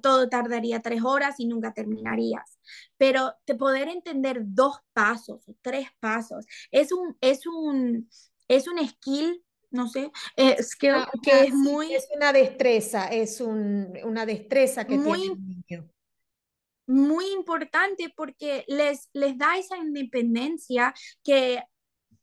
todo 0.02 0.28
tardaría 0.28 0.80
tres 0.82 1.02
horas 1.04 1.38
y 1.38 1.46
nunca 1.46 1.72
terminarías. 1.72 2.58
Pero 2.96 3.34
de 3.46 3.54
poder 3.54 3.88
entender 3.88 4.40
dos 4.44 4.78
pasos 4.92 5.48
o 5.48 5.54
tres 5.62 5.88
pasos 6.00 6.46
es 6.70 6.92
un, 6.92 7.16
es 7.20 7.46
un, 7.46 8.08
es 8.48 8.66
un 8.68 8.86
skill 8.88 9.44
no 9.70 9.88
sé, 9.88 10.10
es 10.36 10.74
que, 10.76 10.90
ah, 10.90 11.10
que 11.22 11.32
ah, 11.32 11.44
es 11.44 11.54
muy... 11.54 11.94
Es 11.94 12.08
una 12.14 12.32
destreza, 12.32 13.08
es 13.08 13.40
un, 13.40 13.98
una 14.04 14.24
destreza 14.26 14.86
que 14.86 14.98
tiene 14.98 15.24
el 15.24 15.46
niño 15.46 15.90
muy 16.88 17.26
importante 17.32 18.12
porque 18.16 18.64
les, 18.66 19.10
les 19.12 19.36
da 19.36 19.58
esa 19.58 19.76
independencia 19.76 20.94
que 21.22 21.62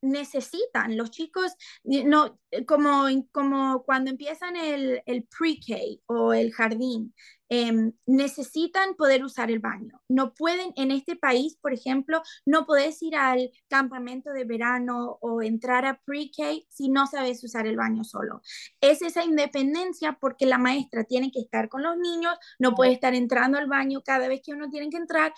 necesitan. 0.01 0.97
Los 0.97 1.11
chicos, 1.11 1.53
no, 1.83 2.39
como, 2.67 3.05
como 3.31 3.83
cuando 3.83 4.11
empiezan 4.11 4.55
el, 4.55 5.01
el 5.05 5.23
pre-K 5.23 5.75
o 6.07 6.33
el 6.33 6.51
jardín, 6.51 7.13
Em, 7.47 7.93
necesitan 8.07 8.95
poder 8.95 9.23
usar 9.23 9.51
el 9.51 9.59
baño. 9.59 10.01
No 10.09 10.33
pueden, 10.33 10.73
en 10.77 10.89
este 10.89 11.15
país, 11.15 11.57
por 11.61 11.73
ejemplo, 11.73 12.23
no 12.43 12.65
puedes 12.65 13.01
ir 13.03 13.15
al 13.15 13.51
campamento 13.67 14.31
de 14.31 14.45
verano 14.45 15.19
o 15.21 15.43
entrar 15.43 15.85
a 15.85 16.01
pre-K 16.05 16.43
si 16.69 16.89
no 16.89 17.05
sabes 17.05 17.43
usar 17.43 17.67
el 17.67 17.77
baño 17.77 18.03
solo. 18.03 18.41
Es 18.81 19.03
esa 19.03 19.23
independencia 19.23 20.17
porque 20.19 20.47
la 20.47 20.57
maestra 20.57 21.03
tiene 21.03 21.31
que 21.31 21.39
estar 21.39 21.69
con 21.69 21.83
los 21.83 21.97
niños, 21.97 22.33
no 22.57 22.73
puede 22.73 22.93
estar 22.93 23.13
entrando 23.13 23.59
al 23.59 23.67
baño 23.67 24.01
cada 24.03 24.27
vez 24.27 24.41
que 24.43 24.53
uno 24.53 24.69
tiene 24.71 24.89
que 24.89 24.97
entrar 24.97 25.31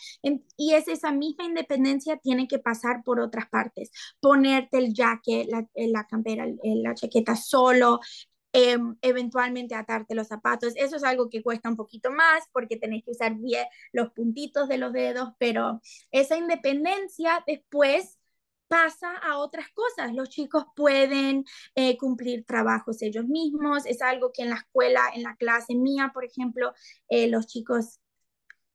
y 0.55 0.73
es 0.73 0.87
esa 0.87 1.11
misma 1.11 1.43
independencia 1.43 2.17
tiene 2.17 2.47
que 2.47 2.59
pasar 2.59 3.03
por 3.03 3.19
otras 3.19 3.49
partes. 3.49 3.91
Ponerte 4.21 4.77
el 4.77 4.93
jacket, 4.93 5.47
la, 5.49 5.67
la 5.75 6.07
campera, 6.07 6.45
la 6.63 6.95
chaqueta 6.95 7.06
solo, 7.35 7.99
Em, 8.53 8.95
eventualmente 9.01 9.75
atarte 9.75 10.15
los 10.15 10.27
zapatos. 10.27 10.73
Eso 10.77 10.95
es 10.95 11.03
algo 11.03 11.29
que 11.29 11.43
cuesta 11.43 11.69
un 11.69 11.75
poquito 11.75 12.11
más 12.11 12.43
porque 12.51 12.77
tenés 12.77 13.03
que 13.03 13.11
usar 13.11 13.35
bien 13.35 13.67
los 13.91 14.11
puntitos 14.13 14.67
de 14.67 14.77
los 14.79 14.93
dedos, 14.93 15.29
pero 15.37 15.79
esa 16.11 16.37
independencia 16.37 17.43
después 17.45 18.17
pasa 18.67 19.15
a 19.17 19.37
otras 19.37 19.67
cosas. 19.73 20.13
Los 20.15 20.29
chicos 20.29 20.65
pueden 20.75 21.45
eh, 21.75 21.97
cumplir 21.97 22.45
trabajos 22.45 23.01
ellos 23.03 23.25
mismos. 23.25 23.85
Es 23.85 24.01
algo 24.01 24.31
que 24.33 24.43
en 24.43 24.49
la 24.49 24.57
escuela, 24.57 25.01
en 25.13 25.23
la 25.23 25.35
clase 25.35 25.75
mía, 25.75 26.11
por 26.13 26.25
ejemplo, 26.25 26.73
eh, 27.09 27.27
los 27.27 27.47
chicos 27.47 27.99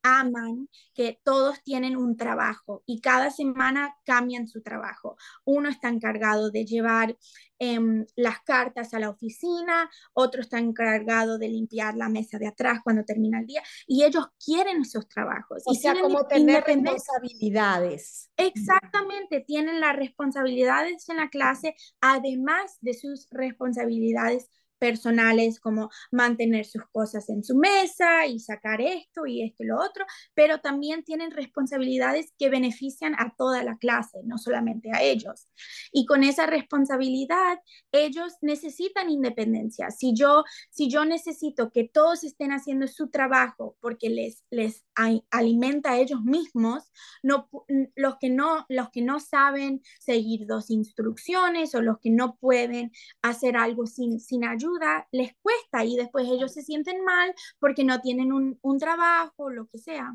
aman 0.02 0.68
que 0.94 1.20
todos 1.24 1.62
tienen 1.62 1.96
un 1.96 2.16
trabajo 2.16 2.82
y 2.86 3.00
cada 3.00 3.30
semana 3.30 3.96
cambian 4.04 4.48
su 4.48 4.62
trabajo. 4.62 5.16
Uno 5.44 5.68
está 5.68 5.88
encargado 5.88 6.50
de 6.50 6.64
llevar 6.64 7.16
em, 7.58 8.04
las 8.16 8.40
cartas 8.40 8.92
a 8.94 8.98
la 8.98 9.10
oficina, 9.10 9.88
otro 10.12 10.42
está 10.42 10.58
encargado 10.58 11.38
de 11.38 11.48
limpiar 11.48 11.96
la 11.96 12.08
mesa 12.08 12.38
de 12.38 12.48
atrás 12.48 12.80
cuando 12.82 13.04
termina 13.04 13.40
el 13.40 13.46
día 13.46 13.62
y 13.86 14.04
ellos 14.04 14.26
quieren 14.44 14.82
esos 14.82 15.08
trabajos. 15.08 15.62
O 15.66 15.72
y 15.72 15.76
sea, 15.76 15.94
como 16.00 16.26
tener 16.26 16.64
responsabilidades. 16.64 18.30
Exactamente, 18.36 19.40
tienen 19.46 19.80
las 19.80 19.96
responsabilidades 19.96 21.08
en 21.08 21.18
la 21.18 21.28
clase, 21.28 21.74
además 22.00 22.78
de 22.80 22.94
sus 22.94 23.28
responsabilidades 23.30 24.48
personales 24.83 25.61
como 25.61 25.90
mantener 26.11 26.64
sus 26.64 26.85
cosas 26.90 27.29
en 27.29 27.45
su 27.45 27.55
mesa 27.55 28.27
y 28.27 28.40
sacar 28.40 28.81
esto 28.81 29.27
y 29.27 29.40
esto 29.40 29.62
y 29.62 29.66
lo 29.66 29.77
otro, 29.77 30.05
pero 30.35 30.59
también 30.59 31.05
tienen 31.05 31.31
responsabilidades 31.31 32.33
que 32.37 32.49
benefician 32.49 33.14
a 33.16 33.33
toda 33.38 33.62
la 33.62 33.77
clase, 33.77 34.18
no 34.25 34.38
solamente 34.38 34.90
a 34.92 35.01
ellos. 35.01 35.47
Y 35.92 36.05
con 36.05 36.25
esa 36.25 36.47
responsabilidad, 36.47 37.61
ellos 37.92 38.33
necesitan 38.40 39.09
independencia. 39.09 39.92
Si 39.92 40.14
yo, 40.16 40.42
si 40.71 40.90
yo 40.90 41.05
necesito 41.05 41.71
que 41.71 41.85
todos 41.85 42.25
estén 42.25 42.51
haciendo 42.51 42.88
su 42.88 43.09
trabajo 43.09 43.77
porque 43.81 44.11
les, 44.11 44.42
les 44.51 44.85
alimenta 45.31 45.92
a 45.92 45.99
ellos 45.99 46.23
mismos, 46.25 46.90
no, 47.23 47.49
los, 47.95 48.16
que 48.16 48.31
no, 48.31 48.66
los 48.68 48.90
que 48.90 49.03
no 49.03 49.21
saben 49.21 49.81
seguir 50.01 50.49
dos 50.49 50.71
instrucciones 50.71 51.73
o 51.77 51.83
los 51.83 52.01
que 52.01 52.11
no 52.11 52.35
pueden 52.40 52.90
hacer 53.23 53.57
algo 53.57 53.87
sin, 53.87 54.18
sin 54.18 54.45
ayuda, 54.45 54.71
les 55.11 55.32
cuesta 55.40 55.85
y 55.85 55.96
después 55.96 56.26
ellos 56.28 56.52
se 56.52 56.62
sienten 56.62 57.04
mal 57.04 57.35
porque 57.58 57.85
no 57.85 58.00
tienen 58.00 58.32
un, 58.32 58.58
un 58.62 58.78
trabajo, 58.78 59.50
lo 59.50 59.66
que 59.66 59.78
sea. 59.78 60.12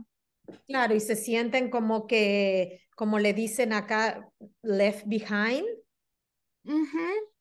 Claro, 0.65 0.95
y 0.95 0.99
se 0.99 1.15
sienten 1.15 1.69
como 1.69 2.07
que, 2.07 2.81
como 2.95 3.19
le 3.19 3.33
dicen 3.33 3.73
acá, 3.73 4.29
left 4.61 5.03
behind. 5.05 5.65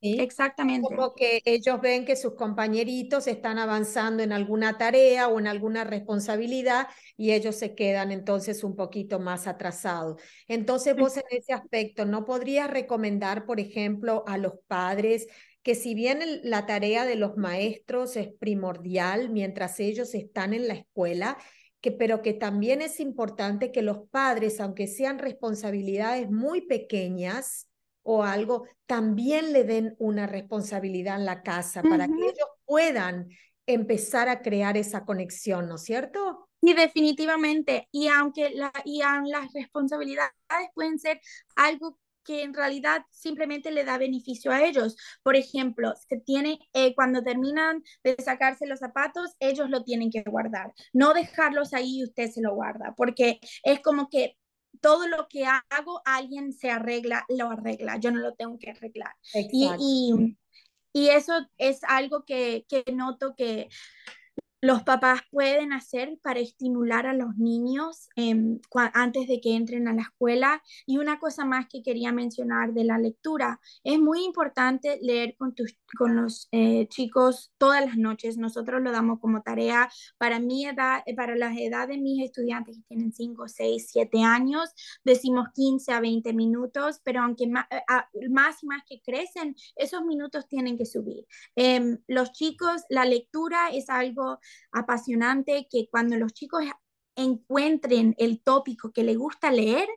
Exactamente. 0.00 0.87
Como 0.87 1.14
que 1.14 1.40
ellos 1.44 1.81
ven 1.81 2.05
que 2.05 2.14
sus 2.14 2.35
compañeritos 2.35 3.26
están 3.26 3.59
avanzando 3.59 4.22
en 4.22 4.33
alguna 4.33 4.79
tarea 4.79 5.29
o 5.29 5.40
en 5.40 5.48
alguna 5.48 5.83
responsabilidad 5.83 6.87
y 7.16 7.33
ellos 7.33 7.57
se 7.57 7.74
quedan 7.74 8.12
entonces 8.12 8.62
un 8.62 8.76
poquito 8.76 9.18
más 9.18 9.48
atrasados. 9.48 10.22
Entonces 10.46 10.94
vos 10.96 11.16
en 11.16 11.24
ese 11.31 11.52
aspecto, 11.52 12.05
¿no 12.05 12.24
podrías 12.24 12.70
recomendar, 12.70 13.46
por 13.46 13.59
ejemplo, 13.59 14.22
a 14.29 14.38
los 14.38 14.52
padres 14.68 15.26
que 15.66 15.74
si 15.74 15.96
bien 15.96 16.20
la 16.44 16.64
tarea 16.64 17.05
de 17.05 17.16
los 17.16 17.37
maestros 17.37 18.14
es 18.14 18.29
primordial 18.29 19.31
mientras 19.31 19.81
ellos 19.81 20.14
están 20.14 20.55
en 20.55 20.68
la 20.68 20.74
escuela, 20.74 21.38
que, 21.81 21.90
pero 21.90 22.22
que 22.22 22.35
también 22.35 22.83
es 22.83 23.00
importante 23.00 23.72
que 23.72 23.83
los 23.83 24.09
padres, 24.09 24.61
aunque 24.61 24.87
sean 24.87 25.18
responsabilidades 25.18 26.31
muy 26.31 26.61
pequeñas 26.61 27.68
o 28.05 28.22
algo, 28.22 28.68
también 28.87 29.52
le 29.52 29.64
den 29.64 29.96
una 29.98 30.29
responsabilidad 30.29 31.16
en 31.16 31.24
la 31.24 31.42
casa 31.42 31.83
para 31.83 32.07
que 32.07 32.14
ellos 32.14 32.48
puedan 32.64 33.26
empezar 33.66 34.29
a 34.29 34.42
crear 34.42 34.76
esa 34.76 35.05
conexión, 35.05 35.66
¿no 35.68 35.74
es 35.74 35.83
cierto? 35.83 36.48
Y 36.61 36.74
definitivamente, 36.74 37.88
y 37.90 38.07
aunque 38.07 38.50
la, 38.50 38.72
y 38.85 39.00
las 39.00 39.52
responsabilidades 39.52 40.31
pueden 40.74 41.00
ser 41.00 41.20
algo 41.57 41.98
que 42.27 42.43
en 42.43 42.53
realidad 42.53 43.03
simplemente 43.11 43.71
le 43.71 43.85
da 43.85 43.99
beneficio 43.99 44.51
a 44.51 44.65
ellos. 44.65 44.97
Por 45.23 45.37
ejemplo, 45.37 45.95
se 46.09 46.19
tiene, 46.19 46.59
eh, 46.73 46.95
cuando 46.95 47.23
terminan 47.23 47.83
de 48.03 48.17
sacarse 48.23 48.67
los 48.67 48.81
zapatos, 48.81 49.35
ellos 49.39 49.71
lo 49.71 49.85
tienen 49.85 50.11
que 50.11 50.23
guardar. 50.23 50.75
No 50.93 51.15
dejarlos 51.15 51.73
ahí 51.73 51.99
y 51.99 52.05
usted 52.05 52.31
se 52.31 52.43
lo 52.43 52.55
guarda, 52.55 52.95
porque 52.97 53.41
es 53.62 53.81
como 53.81 54.09
que 54.11 54.37
todo 54.81 55.07
lo 55.09 55.29
que 55.29 55.47
hago, 55.47 56.03
alguien 56.05 56.53
se 56.53 56.71
arregla, 56.71 57.25
lo 57.29 57.51
arregla, 57.51 57.99
yo 57.99 58.11
no 58.11 58.21
lo 58.21 58.35
tengo 58.35 58.59
que 58.59 58.71
arreglar. 58.71 59.15
Y, 59.35 59.71
y, 59.79 60.37
y, 60.93 61.09
eso 61.09 61.35
es 61.57 61.83
algo 61.85 62.25
que, 62.25 62.67
que 62.69 62.85
noto 62.93 63.35
que 63.37 63.69
los 64.61 64.83
papás 64.83 65.21
pueden 65.31 65.73
hacer 65.73 66.19
para 66.23 66.40
estimular 66.40 67.07
a 67.07 67.14
los 67.14 67.37
niños 67.37 68.09
em, 68.16 68.59
antes 68.95 69.29
de 69.29 69.40
que 69.40 69.55
entren 69.55 69.87
a 69.87 69.92
la 69.92 70.03
escuela. 70.03 70.62
Y 70.87 70.99
una 70.99 71.19
cosa 71.19 71.45
más 71.45 71.66
que 71.69 71.83
quería 71.83 72.12
mencionar 72.12 72.73
de 72.73 72.85
la 72.85 72.99
lectura, 72.99 73.61
es 73.85 73.99
muy 73.99 74.25
importante 74.25 74.99
leer 75.03 75.37
con, 75.37 75.55
tus, 75.55 75.77
con 75.99 76.16
los 76.16 76.49
eh, 76.53 76.88
chicos 76.88 77.53
todas 77.59 77.85
las 77.85 77.97
noches. 77.97 78.38
Nosotros 78.38 78.81
lo 78.83 78.92
damos 78.92 79.21
como 79.21 79.42
tarea 79.42 79.90
para 80.19 80.40
mi 80.40 80.66
edad, 80.66 81.03
eh, 81.07 81.14
para 81.14 81.37
la 81.37 81.55
edad 81.55 81.88
de 81.88 81.99
mis 81.99 82.25
estudiantes 82.25 82.77
que 82.77 82.85
tienen 82.88 83.12
5, 83.12 83.49
6, 83.49 83.88
7 83.90 84.23
años, 84.23 84.71
decimos 85.05 85.49
15 85.55 85.92
a 85.92 86.01
20 86.01 86.33
minutos, 86.33 87.01
pero 87.05 87.23
aunque 87.23 87.47
más, 87.47 87.66
eh, 87.71 88.29
más 88.31 88.62
y 88.62 88.66
más 88.66 88.83
que 88.88 89.03
crecen, 89.03 89.55
esos 89.77 90.03
minutos 90.05 90.49
tienen 90.49 90.79
que 90.79 90.87
subir. 90.87 91.27
Em, 91.55 91.99
los 92.09 92.33
chicos, 92.33 92.83
la 92.88 93.05
lectura 93.05 93.69
es 93.73 93.90
algo 93.90 94.38
apasionante 94.72 95.66
que 95.70 95.88
cuando 95.90 96.16
los 96.16 96.32
chicos 96.32 96.64
encuentren 97.14 98.14
el 98.18 98.42
tópico 98.42 98.92
que 98.92 99.04
les 99.04 99.16
gusta 99.16 99.50
leer, 99.50 99.88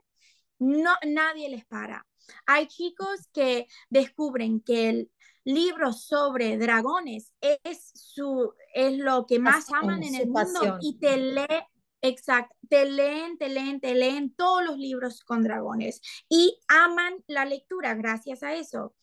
no, 0.59 0.91
nadie 1.07 1.49
les 1.49 1.65
para. 1.65 2.05
Hay 2.45 2.67
chicos 2.67 3.27
que 3.33 3.67
descubren 3.89 4.62
que 4.62 4.89
el 4.89 5.12
libro 5.43 5.93
sobre 5.93 6.57
dragones 6.57 7.33
es, 7.41 7.91
su, 7.95 8.53
es 8.73 8.97
lo 8.97 9.25
que 9.25 9.39
más 9.39 9.71
aman 9.73 10.03
en 10.03 10.15
el 10.15 10.27
mundo 10.27 10.77
y 10.81 10.97
te 10.99 11.17
lee 11.17 11.45
Exacto, 12.01 12.55
te 12.69 12.85
leen, 12.85 13.38
te 13.38 13.49
leen, 13.49 13.81
te 13.81 13.93
leen 13.93 14.33
todos 14.33 14.63
los 14.63 14.77
libros 14.77 15.21
con 15.23 15.43
dragones 15.43 16.01
y 16.29 16.57
aman 16.69 17.23
la 17.27 17.43
lectura 17.43 17.93
gracias 17.95 18.41
a 18.41 18.53
eso. 18.53 18.95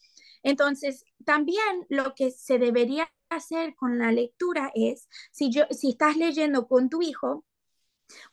Entonces, 0.43 1.05
también 1.25 1.87
lo 1.89 2.15
que 2.15 2.31
se 2.31 2.59
debería 2.59 3.11
hacer 3.31 3.75
con 3.75 3.99
la 3.99 4.13
lectura 4.13 4.71
es, 4.75 5.09
si, 5.33 5.51
yo, 5.51 5.65
si 5.71 5.91
estás 5.91 6.17
leyendo 6.17 6.67
con 6.67 6.89
tu 6.89 7.03
hijo 7.03 7.45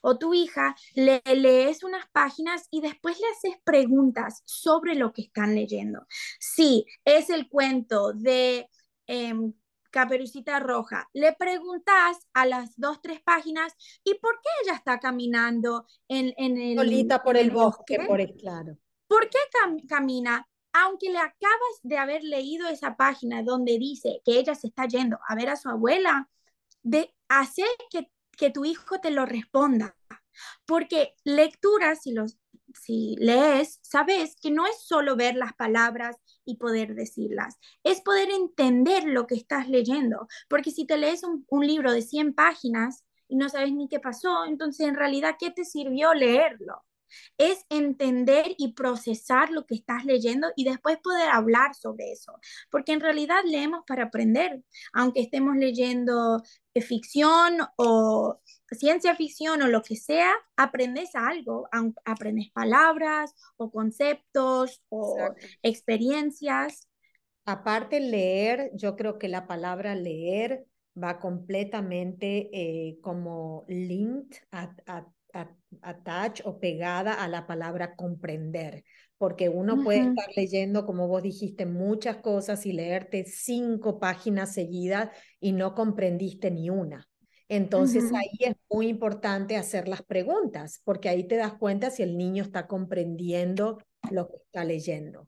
o 0.01 0.17
tu 0.17 0.33
hija, 0.33 0.75
le 0.93 1.21
lees 1.25 1.83
unas 1.83 2.07
páginas 2.11 2.67
y 2.69 2.81
después 2.81 3.19
le 3.19 3.27
haces 3.27 3.59
preguntas 3.63 4.43
sobre 4.45 4.95
lo 4.95 5.13
que 5.13 5.23
están 5.23 5.55
leyendo. 5.55 6.05
Si 6.39 6.85
es 7.05 7.29
el 7.29 7.49
cuento 7.49 8.13
de... 8.13 8.69
Em, 9.07 9.53
Caperucita 9.93 10.59
Roja. 10.59 11.07
Le 11.13 11.33
preguntas 11.33 12.17
a 12.33 12.47
las 12.47 12.75
dos, 12.77 12.99
tres 12.99 13.21
páginas, 13.21 13.73
¿y 14.03 14.15
por 14.15 14.41
qué 14.41 14.49
ella 14.63 14.75
está 14.75 14.99
caminando 14.99 15.85
en, 16.07 16.33
en 16.37 16.57
el... 16.57 16.77
Solita 16.77 17.21
por 17.21 17.37
el, 17.37 17.51
bosque, 17.51 17.99
por 18.07 18.19
el 18.19 18.33
claro. 18.33 18.75
¿Por 19.07 19.29
qué 19.29 19.37
camina? 19.87 20.47
Aunque 20.73 21.11
le 21.11 21.19
acabas 21.19 21.79
de 21.83 21.97
haber 21.97 22.23
leído 22.23 22.67
esa 22.67 22.97
página 22.97 23.43
donde 23.43 23.77
dice 23.77 24.21
que 24.25 24.39
ella 24.39 24.55
se 24.55 24.67
está 24.67 24.87
yendo 24.87 25.19
a 25.27 25.35
ver 25.35 25.49
a 25.49 25.55
su 25.55 25.69
abuela, 25.69 26.29
de 26.81 27.13
hacer 27.29 27.67
que, 27.89 28.09
tu 28.51 28.65
hijo 28.65 28.99
te 28.99 29.11
lo 29.11 29.25
responda. 29.25 29.95
Porque 30.65 31.15
lectura, 31.23 31.95
si, 31.95 32.11
los, 32.11 32.37
si 32.73 33.15
lees, 33.19 33.79
sabes 33.83 34.35
que 34.41 34.51
no 34.51 34.65
es 34.67 34.81
solo 34.81 35.15
ver 35.15 35.35
las 35.35 35.53
palabras 35.53 36.17
y 36.43 36.57
poder 36.57 36.93
decirlas, 36.95 37.57
es 37.83 38.01
poder 38.01 38.29
entender 38.31 39.05
lo 39.05 39.27
que 39.27 39.35
estás 39.35 39.69
leyendo. 39.69 40.27
Porque 40.49 40.71
si 40.71 40.85
te 40.85 40.97
lees 40.97 41.23
un, 41.23 41.45
un 41.47 41.65
libro 41.65 41.93
de 41.93 42.01
100 42.01 42.33
páginas 42.33 43.05
y 43.27 43.37
no 43.37 43.47
sabes 43.47 43.71
ni 43.71 43.87
qué 43.87 43.99
pasó, 43.99 44.45
entonces 44.45 44.87
en 44.87 44.95
realidad, 44.95 45.35
¿qué 45.39 45.51
te 45.51 45.63
sirvió 45.63 46.13
leerlo? 46.13 46.83
Es 47.37 47.65
entender 47.69 48.55
y 48.57 48.73
procesar 48.73 49.49
lo 49.51 49.65
que 49.65 49.75
estás 49.75 50.05
leyendo 50.05 50.51
y 50.55 50.63
después 50.63 50.97
poder 50.97 51.29
hablar 51.29 51.75
sobre 51.75 52.11
eso, 52.11 52.33
porque 52.69 52.93
en 52.93 53.01
realidad 53.01 53.41
leemos 53.45 53.83
para 53.87 54.05
aprender, 54.05 54.63
aunque 54.93 55.21
estemos 55.21 55.55
leyendo 55.55 56.41
ficción 56.81 57.57
o 57.77 58.41
ciencia 58.71 59.15
ficción 59.15 59.61
o 59.61 59.67
lo 59.67 59.81
que 59.81 59.95
sea, 59.95 60.31
aprendes 60.55 61.15
algo, 61.15 61.67
aprendes 62.05 62.51
palabras 62.51 63.33
o 63.57 63.71
conceptos 63.71 64.81
o 64.89 65.15
experiencias. 65.61 66.87
Aparte 67.45 67.99
leer, 67.99 68.71
yo 68.73 68.95
creo 68.95 69.19
que 69.19 69.27
la 69.27 69.47
palabra 69.47 69.95
leer 69.95 70.65
va 71.01 71.19
completamente 71.19 72.49
eh, 72.53 72.99
como 73.01 73.65
linked 73.67 74.37
a, 74.51 74.75
a 74.87 75.07
attach 75.81 76.41
o 76.45 76.59
pegada 76.59 77.13
a 77.13 77.27
la 77.27 77.47
palabra 77.47 77.95
comprender, 77.95 78.83
porque 79.17 79.49
uno 79.49 79.83
puede 79.83 80.01
estar 80.01 80.27
leyendo, 80.35 80.85
como 80.85 81.07
vos 81.07 81.23
dijiste, 81.23 81.65
muchas 81.65 82.17
cosas 82.17 82.65
y 82.65 82.73
leerte 82.73 83.25
cinco 83.25 83.99
páginas 83.99 84.53
seguidas 84.53 85.09
y 85.39 85.53
no 85.53 85.75
comprendiste 85.75 86.51
ni 86.51 86.69
una. 86.69 87.07
Entonces 87.49 88.11
ahí 88.13 88.37
es 88.39 88.55
muy 88.69 88.87
importante 88.87 89.57
hacer 89.57 89.87
las 89.87 90.01
preguntas, 90.01 90.81
porque 90.83 91.09
ahí 91.09 91.27
te 91.27 91.35
das 91.35 91.53
cuenta 91.53 91.91
si 91.91 92.03
el 92.03 92.17
niño 92.17 92.43
está 92.43 92.67
comprendiendo 92.67 93.79
lo 94.09 94.27
que 94.27 94.37
está 94.37 94.63
leyendo. 94.63 95.27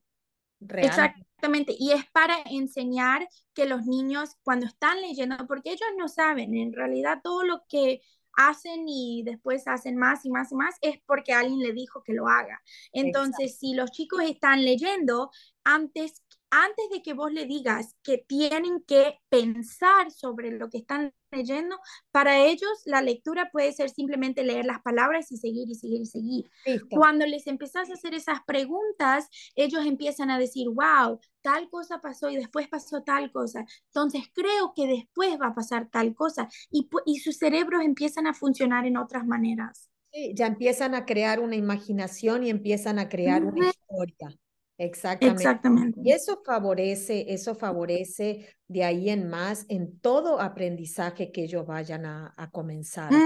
Exactamente, 0.60 1.76
y 1.78 1.92
es 1.92 2.06
para 2.12 2.38
enseñar 2.50 3.28
que 3.54 3.66
los 3.66 3.86
niños 3.86 4.36
cuando 4.44 4.66
están 4.66 5.00
leyendo, 5.02 5.36
porque 5.48 5.72
ellos 5.72 5.90
no 5.98 6.08
saben, 6.08 6.56
en 6.56 6.74
realidad 6.74 7.20
todo 7.24 7.44
lo 7.44 7.64
que 7.68 8.02
hacen 8.36 8.86
y 8.88 9.24
después 9.24 9.68
hacen 9.68 9.98
más 9.98 10.26
y 10.26 10.30
más 10.30 10.52
y 10.52 10.56
más, 10.56 10.76
es 10.82 11.00
porque 11.06 11.34
alguien 11.34 11.60
le 11.60 11.74
dijo 11.74 12.04
que 12.04 12.14
lo 12.14 12.28
haga. 12.28 12.62
Entonces, 12.92 13.58
si 13.58 13.74
los 13.74 13.92
chicos 13.92 14.24
están 14.24 14.64
leyendo, 14.64 15.32
antes 15.64 16.24
antes 16.52 16.90
de 16.90 17.02
que 17.02 17.14
vos 17.14 17.34
le 17.34 17.46
digas 17.46 17.96
que 18.02 18.18
tienen 18.18 18.82
que 18.88 19.20
pensar 19.30 20.10
sobre 20.12 20.52
lo 20.52 20.70
que 20.70 20.78
están 20.78 21.14
leyendo, 21.36 21.78
para 22.12 22.40
ellos 22.40 22.70
la 22.86 23.02
lectura 23.02 23.50
puede 23.52 23.72
ser 23.74 23.90
simplemente 23.90 24.44
leer 24.44 24.66
las 24.66 24.82
palabras 24.82 25.32
y 25.32 25.38
seguir 25.38 25.70
y 25.70 25.76
seguir 25.76 26.02
y 26.02 26.06
seguir. 26.06 26.50
Cuando 26.90 27.26
les 27.26 27.48
empezás 27.48 27.90
a 27.90 27.94
hacer 27.94 28.14
esas 28.14 28.40
preguntas, 28.46 29.30
ellos 29.56 29.86
empiezan 29.86 30.30
a 30.30 30.40
decir, 30.40 30.68
wow, 30.70 31.20
tal 31.42 31.70
cosa 31.70 32.00
pasó 32.02 32.30
y 32.30 32.36
después 32.38 32.68
pasó 32.68 33.04
tal 33.04 33.32
cosa. 33.32 33.66
Entonces 33.88 34.24
creo 34.34 34.74
que 34.76 34.88
después 34.88 35.40
va 35.40 35.48
a 35.48 35.56
pasar 35.56 35.90
tal 35.90 36.16
cosa 36.16 36.48
y, 36.72 36.90
y 37.06 37.20
sus 37.20 37.38
cerebros 37.38 37.84
empiezan 37.84 38.28
a 38.28 38.34
funcionar 38.34 38.86
en 38.86 38.98
otras 38.98 39.26
maneras. 39.26 39.90
Sí, 40.12 40.34
ya 40.34 40.48
empiezan 40.48 40.96
a 40.96 41.06
crear 41.06 41.40
una 41.42 41.56
imaginación 41.56 42.44
y 42.44 42.50
empiezan 42.50 43.00
a 43.00 43.10
crear 43.10 43.44
una 43.44 43.68
historia. 43.68 44.40
Exactamente. 44.78 45.34
Exactamente. 45.36 46.02
Y 46.04 46.12
eso 46.12 46.42
favorece, 46.46 47.26
eso 47.34 47.56
favorece 47.56 48.48
de 48.68 48.84
ahí 48.84 49.10
en 49.10 49.30
más 49.30 49.66
en 49.70 50.00
todo 50.00 50.42
aprendizaje 50.42 51.32
que 51.32 51.44
ellos 51.44 51.66
vayan 51.66 52.06
a, 52.06 52.34
a 52.38 52.52
comenzar. 52.52 53.26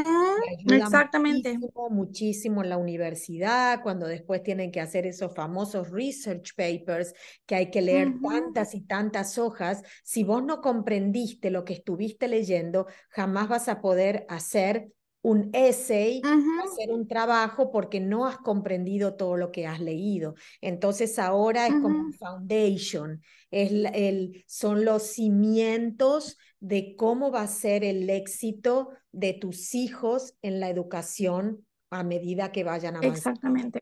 Exactamente. 0.68 1.58
Muchísimo, 1.58 1.90
muchísimo 1.90 2.64
en 2.64 2.70
la 2.70 2.78
universidad, 2.78 3.82
cuando 3.82 4.08
después 4.08 4.44
tienen 4.44 4.72
que 4.72 4.80
hacer 4.82 5.06
esos 5.06 5.34
famosos 5.36 5.90
research 5.90 6.54
papers, 6.56 7.14
que 7.46 7.56
hay 7.56 7.72
que 7.72 7.82
leer 7.82 8.20
tantas 8.22 8.74
y 8.76 8.82
tantas 8.82 9.38
hojas. 9.38 9.82
Si 10.04 10.24
vos 10.24 10.44
no 10.44 10.62
comprendiste 10.62 11.50
lo 11.52 11.66
que 11.66 11.74
estuviste 11.74 12.28
leyendo, 12.28 12.88
jamás 13.10 13.50
vas 13.50 13.68
a 13.70 13.82
poder 13.82 14.26
hacer 14.30 14.92
un 15.22 15.50
essay, 15.54 16.22
hacer 16.64 16.92
un 16.92 17.08
trabajo 17.08 17.72
porque 17.72 18.00
no 18.00 18.26
has 18.26 18.38
comprendido 18.38 19.16
todo 19.16 19.38
lo 19.38 19.52
que 19.52 19.68
has 19.68 19.80
leído. 19.80 20.36
Entonces 20.62 21.20
ahora 21.20 21.68
es 21.68 21.74
como 21.74 22.12
foundation, 22.14 23.22
es 23.52 23.72
el, 23.94 24.44
son 24.48 24.86
los 24.86 25.04
cimientos 25.04 26.38
de 26.60 26.96
cómo 26.96 27.32
va 27.32 27.42
a 27.42 27.48
ser 27.48 27.84
el 27.84 28.10
éxito 28.10 28.90
de 29.12 29.34
tus 29.34 29.76
hijos 29.76 30.36
en 30.42 30.60
la 30.60 30.70
educación 30.70 31.66
a 31.90 32.04
medida 32.04 32.52
que 32.52 32.64
vayan 32.64 32.96
avanzando. 32.96 33.18
Exactamente. 33.18 33.80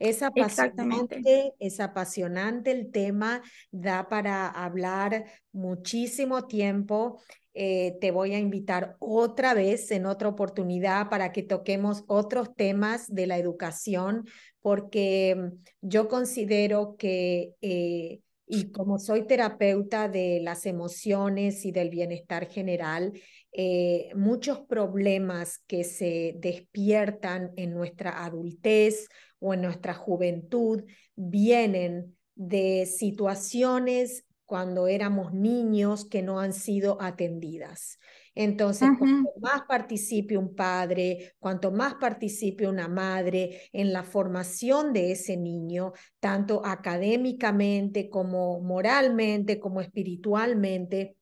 Es 0.00 0.22
apasionante, 0.22 1.52
es 1.58 1.78
apasionante 1.78 2.70
el 2.70 2.90
tema, 2.90 3.42
da 3.70 4.08
para 4.08 4.48
hablar 4.48 5.26
muchísimo 5.52 6.46
tiempo. 6.46 7.20
Eh, 7.52 7.98
te 8.00 8.10
voy 8.10 8.32
a 8.32 8.38
invitar 8.38 8.96
otra 8.98 9.52
vez 9.52 9.90
en 9.90 10.06
otra 10.06 10.28
oportunidad 10.28 11.10
para 11.10 11.32
que 11.32 11.42
toquemos 11.42 12.04
otros 12.06 12.54
temas 12.56 13.12
de 13.12 13.26
la 13.26 13.36
educación, 13.36 14.24
porque 14.62 15.50
yo 15.82 16.08
considero 16.08 16.96
que, 16.96 17.52
eh, 17.60 18.20
y 18.46 18.70
como 18.72 18.98
soy 18.98 19.26
terapeuta 19.26 20.08
de 20.08 20.40
las 20.42 20.64
emociones 20.64 21.66
y 21.66 21.72
del 21.72 21.90
bienestar 21.90 22.48
general, 22.48 23.12
eh, 23.52 24.10
muchos 24.14 24.60
problemas 24.60 25.58
que 25.66 25.84
se 25.84 26.36
despiertan 26.38 27.50
en 27.56 27.74
nuestra 27.74 28.24
adultez 28.24 29.08
o 29.40 29.54
en 29.54 29.62
nuestra 29.62 29.94
juventud 29.94 30.84
vienen 31.16 32.16
de 32.36 32.86
situaciones 32.86 34.24
cuando 34.46 34.88
éramos 34.88 35.32
niños 35.32 36.04
que 36.04 36.22
no 36.22 36.40
han 36.40 36.52
sido 36.52 37.00
atendidas. 37.00 37.98
Entonces, 38.34 38.88
cuanto 38.98 39.32
más 39.40 39.62
participe 39.68 40.36
un 40.36 40.54
padre, 40.54 41.34
cuanto 41.38 41.70
más 41.70 41.94
participe 41.94 42.66
una 42.66 42.88
madre 42.88 43.62
en 43.72 43.92
la 43.92 44.02
formación 44.02 44.92
de 44.92 45.12
ese 45.12 45.36
niño, 45.36 45.92
tanto 46.20 46.64
académicamente 46.64 48.08
como 48.08 48.60
moralmente, 48.60 49.60
como 49.60 49.80
espiritualmente, 49.80 51.16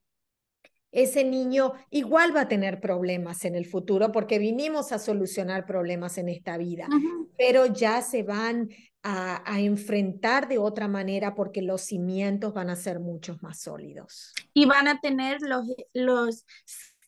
ese 0.90 1.24
niño 1.24 1.72
igual 1.90 2.34
va 2.34 2.42
a 2.42 2.48
tener 2.48 2.80
problemas 2.80 3.44
en 3.44 3.54
el 3.54 3.66
futuro 3.66 4.10
porque 4.12 4.38
vinimos 4.38 4.92
a 4.92 4.98
solucionar 4.98 5.66
problemas 5.66 6.18
en 6.18 6.28
esta 6.28 6.56
vida, 6.56 6.88
pero 7.36 7.66
ya 7.66 8.00
se 8.00 8.22
van 8.22 8.70
a, 9.02 9.60
enfrentar 9.60 10.48
de 10.48 10.58
otra 10.58 10.88
manera 10.88 11.34
porque 11.34 11.62
los 11.62 11.82
cimientos 11.82 12.52
van 12.52 12.70
a 12.70 12.76
ser 12.76 13.00
muchos 13.00 13.42
más 13.42 13.60
sólidos. 13.60 14.32
Y 14.52 14.66
van 14.66 14.88
a 14.88 15.00
tener 15.00 15.38
los, 15.40 15.66
los 15.94 16.44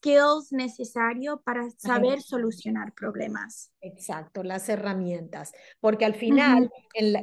skills 0.01 0.53
necesarios 0.53 1.41
para 1.45 1.69
saber 1.71 2.21
solucionar 2.23 2.93
problemas. 2.95 3.73
Exacto, 3.81 4.43
las 4.43 4.69
herramientas, 4.69 5.53
porque 5.81 6.05
al 6.05 6.15
final, 6.15 6.71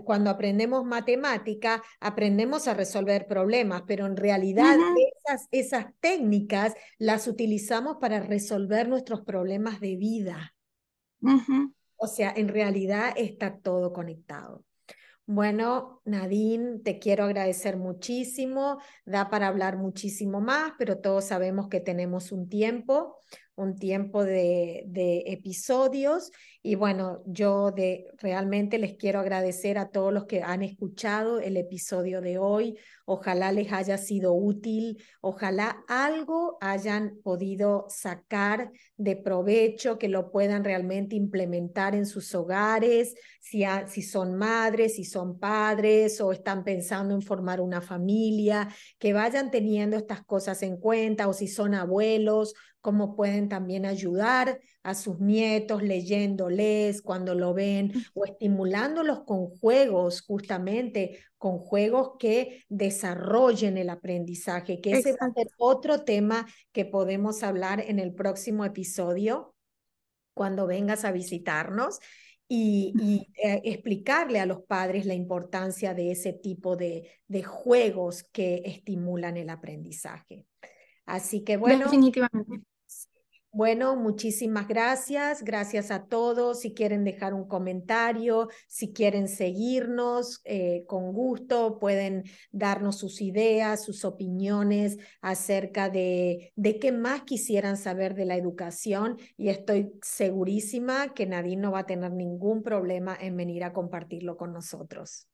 cuando 0.06 0.30
aprendemos 0.30 0.86
matemática, 0.86 1.84
aprendemos 2.00 2.68
a 2.68 2.74
resolver 2.74 3.28
problemas, 3.28 3.84
pero 3.86 4.06
en 4.06 4.16
realidad 4.16 4.78
esas, 5.26 5.48
esas 5.52 5.86
técnicas 6.00 6.74
las 6.98 7.28
utilizamos 7.28 7.98
para 8.00 8.20
resolver 8.20 8.88
nuestros 8.88 9.22
problemas 9.22 9.80
de 9.80 9.96
vida. 9.96 10.56
O 11.98 12.08
sea, 12.08 12.32
en 12.36 12.48
realidad 12.48 13.14
está 13.18 13.58
todo 13.58 13.92
conectado. 13.92 14.64
Bueno, 15.30 16.02
Nadine, 16.06 16.80
te 16.80 17.00
quiero 17.00 17.26
agradecer 17.26 17.76
muchísimo. 17.76 18.80
Da 19.06 19.30
para 19.30 19.48
hablar 19.50 19.78
muchísimo 19.78 20.40
más, 20.40 20.72
pero 20.78 21.00
todos 21.00 21.26
sabemos 21.26 21.68
que 21.68 21.82
tenemos 21.82 22.32
un 22.32 22.48
tiempo. 22.48 23.18
Un 23.58 23.76
tiempo 23.76 24.24
de, 24.24 24.86
episodios 25.26 26.32
y 26.62 26.76
bueno, 26.76 27.24
yo 27.26 27.72
de, 27.72 28.06
realmente 28.20 28.78
les 28.78 28.96
quiero 28.98 29.20
agradecer 29.20 29.78
a 29.78 29.90
todos 29.90 30.14
los 30.14 30.26
que 30.26 30.44
han 30.44 30.62
escuchado 30.62 31.40
el 31.40 31.58
episodio 31.58 32.22
de 32.22 32.38
hoy. 32.38 32.78
Ojalá 33.06 33.52
les 33.52 33.72
haya 33.72 33.98
sido 33.98 34.34
útil, 34.34 35.02
ojalá 35.22 35.84
algo 35.88 36.58
hayan 36.62 37.20
podido 37.24 37.86
sacar 37.90 38.72
de 38.98 39.16
provecho, 39.16 39.98
que 39.98 40.10
lo 40.10 40.30
puedan 40.32 40.64
realmente 40.64 41.16
implementar 41.16 41.96
en 41.96 42.06
sus 42.06 42.36
hogares, 42.36 43.16
si, 43.40 43.64
si 43.88 44.02
son 44.02 44.36
madres, 44.36 44.96
si 44.96 45.06
son 45.06 45.40
padres 45.40 46.22
o 46.22 46.32
están 46.32 46.64
pensando 46.64 47.16
en 47.16 47.22
formar 47.22 47.60
una 47.62 47.82
familia, 47.82 48.68
que 49.00 49.14
vayan 49.14 49.50
teniendo 49.50 49.98
estas 49.98 50.24
cosas 50.24 50.62
en 50.62 50.78
cuenta 50.78 51.28
o 51.28 51.34
si 51.34 51.48
son 51.48 51.74
abuelos 51.74 52.54
cómo 52.88 53.18
pueden 53.18 53.47
también 53.50 53.86
ayudar 53.86 54.60
a 54.84 54.94
sus 54.94 55.20
nietos 55.20 55.84
leyéndoles 55.84 57.02
cuando 57.02 57.36
lo 57.36 57.54
ven 57.54 57.94
o 58.14 58.26
estimulándolos 58.26 59.24
con 59.26 59.48
juegos, 59.48 60.22
justamente 60.22 61.20
con 61.38 61.60
juegos 61.60 62.12
que 62.20 62.64
desarrollen 62.70 63.78
el 63.78 63.90
aprendizaje, 63.90 64.82
que 64.82 64.94
ese 64.94 65.12
va 65.14 65.28
a 65.28 65.34
ser 65.34 65.48
otro 65.58 66.04
tema 66.04 66.48
que 66.72 66.86
podemos 66.86 67.44
hablar 67.44 67.82
en 67.82 68.00
el 68.00 68.14
próximo 68.14 68.66
episodio 68.66 69.56
cuando 70.34 70.68
vengas 70.68 71.06
a 71.06 71.12
visitarnos. 71.12 72.00
Y, 72.50 72.94
eh, 73.44 73.62
explicarle 73.66 74.40
a 74.40 74.46
los 74.46 74.62
padres 74.62 75.06
la 75.06 75.14
importancia 75.14 75.94
de 75.94 76.12
ese 76.12 76.32
tipo 76.32 76.78
de, 76.78 77.12
de 77.28 77.44
juegos 77.44 78.24
que 78.32 78.62
estimulan 78.64 79.36
el 79.36 79.50
aprendizaje. 79.50 80.46
Así 81.08 81.44
que 81.44 81.58
bueno. 81.58 81.86
Definitivamente. 81.86 82.62
Bueno, 83.52 83.96
muchísimas 83.96 84.68
gracias. 84.68 85.44
Gracias 85.44 85.90
a 85.90 86.06
todos. 86.06 86.60
Si 86.60 86.74
quieren 86.74 87.04
dejar 87.04 87.34
un 87.34 87.48
comentario, 87.48 88.50
si 88.68 88.94
quieren 88.94 89.28
seguirnos, 89.28 90.42
eh, 90.44 90.84
con 90.86 91.12
gusto 91.12 91.80
pueden 91.80 92.24
darnos 92.52 92.98
sus 93.00 93.22
ideas, 93.22 93.84
sus 93.84 94.06
opiniones 94.06 94.98
acerca 95.22 95.90
de, 95.90 96.52
de 96.56 96.78
qué 96.78 96.92
más 96.92 97.24
quisieran 97.24 97.78
saber 97.78 98.14
de 98.14 98.26
la 98.26 98.36
educación. 98.36 99.18
Y 99.38 99.50
estoy 99.50 99.92
segurísima 100.04 101.14
que 101.14 101.26
Nadine 101.26 101.62
no 101.62 101.72
va 101.72 101.80
a 101.80 101.86
tener 101.88 102.12
ningún 102.12 102.62
problema 102.62 103.18
en 103.20 103.38
venir 103.38 103.64
a 103.64 103.74
compartirlo 103.74 104.38
con 104.38 104.54
nosotros. 104.54 105.28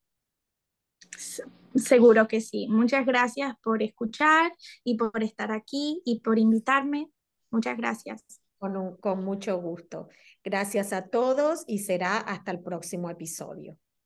Seguro 1.75 2.27
que 2.27 2.39
sí. 2.39 2.67
Muchas 2.69 3.05
gracias 3.05 3.55
por 3.61 3.81
escuchar 3.81 4.51
y 4.83 4.95
por 4.95 5.23
estar 5.23 5.51
aquí 5.51 6.01
y 6.05 6.19
por 6.21 6.39
invitarme. 6.39 7.09
Muchas 7.53 7.77
gracias. 7.77 8.23
Con, 8.57 8.97
con 8.97 9.23
mucho 9.23 9.61
gusto. 9.61 10.09
Gracias 10.43 10.91
a 10.91 11.07
todos 11.07 11.63
y 11.67 11.79
será 11.79 12.17
hasta 12.17 12.51
el 12.51 12.61
próximo 12.61 13.09
episodio. 13.09 13.77